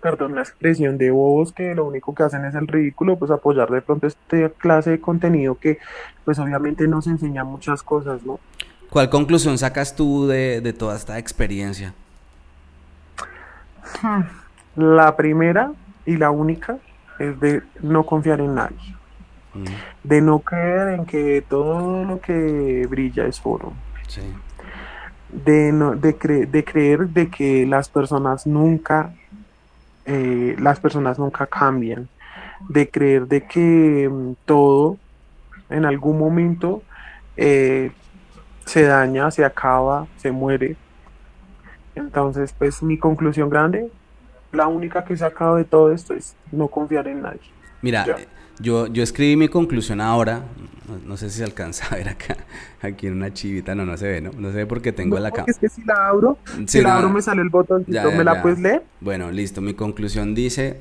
[0.04, 3.70] perdón la expresión de bobos que lo único que hacen es el ridículo, pues apoyar
[3.70, 5.78] de pronto esta clase de contenido que
[6.26, 8.38] pues obviamente nos enseña muchas cosas, ¿no?
[8.90, 11.94] ¿Cuál conclusión sacas tú de, toda esta experiencia?
[14.76, 15.72] La primera
[16.04, 16.76] y la única
[17.18, 18.94] es de no confiar en nadie.
[19.54, 19.64] Mm.
[20.06, 23.72] De no creer en que todo lo que brilla es oro.
[25.32, 26.12] De, no, de,
[26.46, 29.14] de creer de que las personas nunca
[30.06, 32.08] eh, las personas nunca cambian,
[32.68, 34.98] de creer de que mm, todo
[35.70, 36.82] en algún momento
[37.36, 37.90] eh,
[38.64, 40.76] se daña, se acaba, se muere.
[41.94, 43.90] Entonces, pues mi conclusión grande,
[44.52, 47.40] la única que he sacado de todo esto es no confiar en nadie.
[47.82, 48.06] Mira,
[48.60, 50.44] yo, yo escribí mi conclusión ahora,
[51.06, 52.36] no, sé si se alcanza a ver acá,
[52.82, 54.30] aquí en una chivita, no, no se ve, ¿no?
[54.36, 55.50] No se ve porque tengo la cámara.
[55.50, 58.58] Es que si la abro, si la abro me sale el botón, ¿me la puedes
[58.58, 58.82] leer?
[59.00, 60.80] Bueno, listo, mi conclusión dice,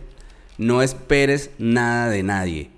[0.58, 2.70] no esperes nada de nadie.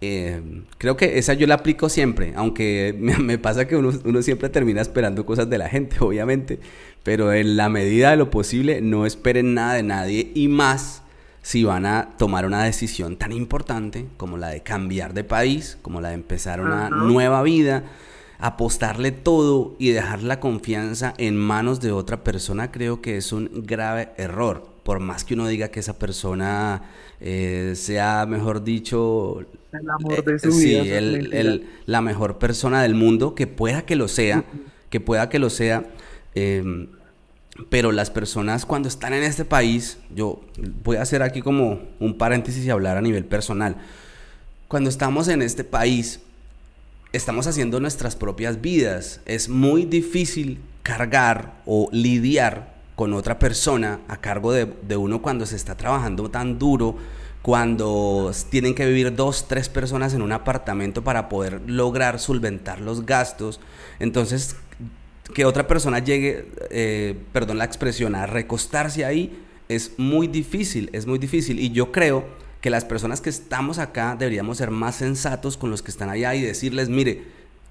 [0.00, 0.42] Eh,
[0.76, 4.80] creo que esa yo la aplico siempre, aunque me, pasa que uno, uno, siempre termina
[4.80, 6.58] esperando cosas de la gente, obviamente,
[7.02, 11.03] pero en la medida de lo posible no esperen nada de nadie y más
[11.44, 16.00] si van a tomar una decisión tan importante como la de cambiar de país, como
[16.00, 17.84] la de empezar una nueva vida,
[18.38, 23.50] apostarle todo y dejar la confianza en manos de otra persona, creo que es un
[23.66, 24.66] grave error.
[24.84, 26.84] Por más que uno diga que esa persona
[27.20, 29.40] eh, sea, mejor dicho,
[29.70, 33.96] el amor de su vida, sí, el, la mejor persona del mundo, que pueda que
[33.96, 34.44] lo sea,
[34.88, 35.84] que pueda que lo sea.
[36.34, 36.88] Eh,
[37.70, 40.40] pero las personas cuando están en este país, yo
[40.82, 43.76] voy a hacer aquí como un paréntesis y hablar a nivel personal.
[44.68, 46.20] Cuando estamos en este país,
[47.12, 49.20] estamos haciendo nuestras propias vidas.
[49.24, 55.56] Es muy difícil cargar o lidiar con otra persona a cargo de, uno cuando se
[55.56, 56.96] está trabajando tan duro,
[57.42, 63.06] cuando tienen que vivir dos, tres personas en un apartamento para poder lograr solventar los
[63.06, 63.60] gastos.
[63.98, 64.56] Entonces,
[65.32, 71.06] que otra persona llegue, eh, perdón la expresión, a recostarse ahí, es muy difícil, es
[71.06, 71.58] muy difícil.
[71.58, 72.24] Y yo creo
[72.60, 76.34] que las personas que estamos acá deberíamos ser más sensatos con los que están allá
[76.34, 77.22] y decirles, mire,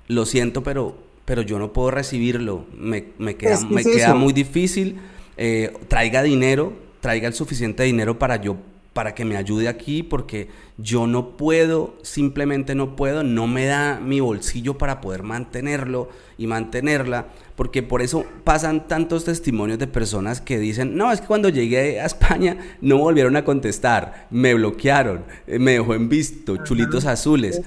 [0.07, 4.99] lo siento, pero, pero yo no puedo recibirlo, me, queda, me queda muy difícil,
[5.37, 8.57] eh, traiga dinero, traiga el suficiente dinero para yo
[8.93, 13.99] para que me ayude aquí porque yo no puedo, simplemente no puedo, no me da
[13.99, 20.41] mi bolsillo para poder mantenerlo y mantenerla, porque por eso pasan tantos testimonios de personas
[20.41, 25.23] que dicen, no, es que cuando llegué a España no volvieron a contestar, me bloquearon,
[25.47, 27.61] eh, me dejó en visto, chulitos azules.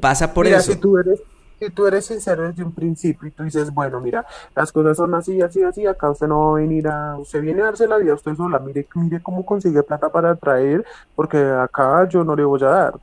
[0.00, 0.72] Pasa por eso.
[0.72, 1.20] si tú eres
[2.00, 5.86] sincero desde un principio y tú dices, bueno, mira, las cosas son así, así, así,
[5.86, 8.58] acá usted no va a venir a, usted viene a darse la vida usted sola,
[8.58, 10.84] mire, mire cómo consigue plata para traer,
[11.14, 12.94] porque acá yo no le voy a dar.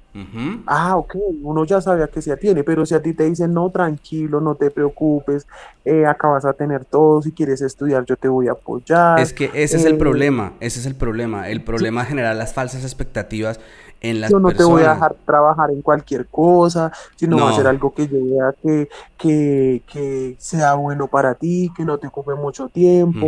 [0.65, 3.69] Ah, ok, uno ya sabía que se tiene, pero si a ti te dicen, no,
[3.69, 5.45] tranquilo, no te preocupes,
[5.83, 9.19] eh, acá vas a tener todo, si quieres estudiar yo te voy a apoyar.
[9.19, 12.53] Es que ese es el eh, problema, ese es el problema, el problema general las
[12.53, 13.59] falsas expectativas
[14.01, 17.93] yo no te voy a dejar trabajar en cualquier cosa, sino va a ser algo
[17.93, 23.27] que yo vea que, que, sea bueno para ti, que no te ocupe mucho tiempo.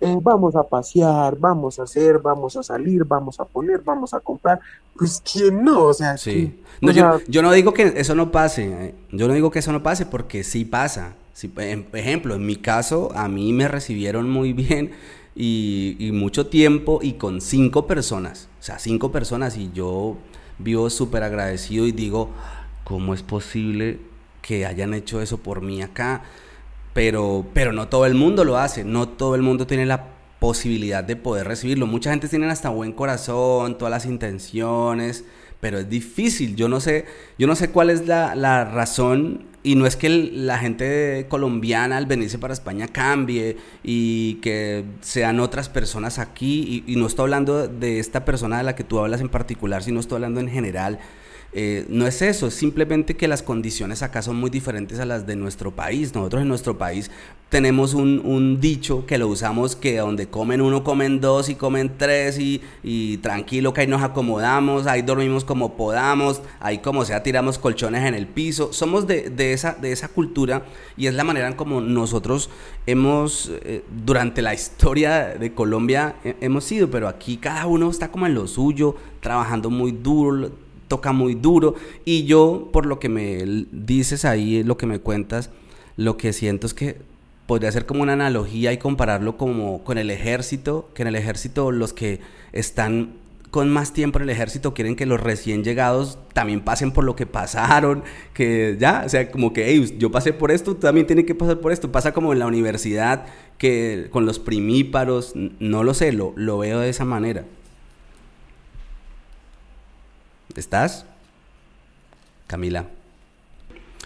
[0.00, 4.20] Eh, vamos a pasear, vamos a hacer, vamos a salir, vamos a poner, vamos a
[4.20, 4.60] comprar.
[4.96, 6.62] Pues quién no, o sea, sí.
[6.80, 10.06] yo, no digo que eso no pase, eh, yo no digo que eso no pase
[10.06, 11.14] porque sí pasa.
[11.54, 14.92] por ejemplo, en mi caso, a mí me recibieron muy bien
[15.36, 18.48] y, mucho tiempo y con cinco personas.
[18.58, 20.16] O sea, cinco personas y yo
[20.58, 22.30] vivo súper agradecido y digo,
[22.84, 24.00] ¿cómo es posible
[24.40, 26.22] que hayan hecho eso por mí acá?
[26.94, 30.08] Pero, pero no todo el mundo lo hace, no todo el mundo tiene la
[30.38, 31.86] posibilidad de poder recibirlo.
[31.86, 35.24] Mucha gente tiene hasta buen corazón, todas las intenciones,
[35.60, 36.56] pero es difícil.
[36.56, 37.04] Yo no sé,
[37.38, 41.96] yo no sé cuál es la, la razón y no es que la gente colombiana
[41.96, 46.84] al venirse para España cambie y que sean otras personas aquí.
[46.86, 49.82] Y, y, no estoy hablando de esta persona de la que tú hablas en particular,
[49.82, 51.00] sino estoy hablando en general.
[51.58, 55.26] Eh, no es eso, es simplemente que las condiciones acá son muy diferentes a las
[55.26, 56.14] de nuestro país.
[56.14, 57.10] Nosotros en nuestro país
[57.48, 62.38] tenemos un, dicho que lo usamos que donde comen uno, comen dos y comen tres
[62.38, 68.04] y, tranquilo que ahí nos acomodamos, ahí dormimos como podamos, ahí como sea tiramos colchones
[68.04, 68.74] en el piso.
[68.74, 70.66] Somos de, esa, de esa cultura
[70.98, 72.50] y es la manera en como nosotros
[72.84, 78.26] hemos, eh, durante la historia de Colombia, hemos sido, pero aquí cada uno está como
[78.26, 81.74] en lo suyo, trabajando muy duro toca muy duro.
[82.04, 85.50] Y yo, por lo que me dices ahí, lo que me cuentas,
[85.96, 86.96] lo que siento es que
[87.46, 91.70] podría ser como una analogía y compararlo como con el ejército, que en el ejército
[91.70, 92.20] los que
[92.52, 93.14] están
[93.50, 97.16] con más tiempo en el ejército quieren que los recién llegados también pasen por lo
[97.16, 98.02] que pasaron,
[98.34, 101.60] que ya, o sea, como que hey, yo pasé por esto, también tienes que pasar
[101.60, 101.90] por esto.
[101.90, 103.26] Pasa como en la universidad,
[103.56, 107.44] que con los primíparos, no lo sé, lo, lo veo de esa manera.
[110.56, 111.04] ¿Estás?
[112.46, 112.86] Camila.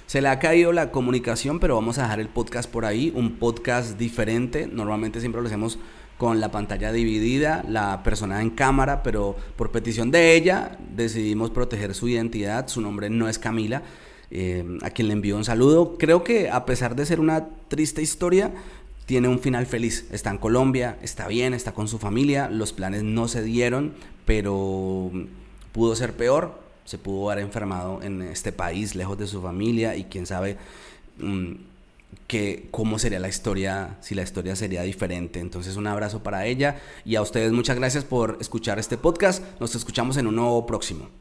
[0.07, 3.37] Se le ha caído la comunicación, pero vamos a dejar el podcast por ahí, un
[3.37, 4.67] podcast diferente.
[4.67, 5.79] Normalmente siempre lo hacemos
[6.19, 11.95] con la pantalla dividida, la persona en cámara, pero por petición de ella decidimos proteger
[11.95, 12.67] su identidad.
[12.67, 13.83] Su nombre no es Camila,
[14.33, 15.97] eh, a quien le envío un saludo.
[15.97, 18.51] Creo que a pesar de ser una triste historia,
[19.07, 20.07] tiene un final feliz.
[20.11, 23.95] Está en Colombia, está bien, está con su familia, los planes no se dieron,
[24.25, 25.11] pero
[25.73, 26.59] pudo ser peor.
[26.85, 30.57] se pudo haber enfermado en este país, lejos de su familia y quién sabe
[31.19, 31.53] mm,
[32.27, 35.41] que cómo sería la historia, si la historia sería diferente.
[35.41, 39.45] Entonces un abrazo para ella y a ustedes muchas gracias por escuchar este podcast.
[39.61, 41.09] Nos escuchamos en un nuevo próximo.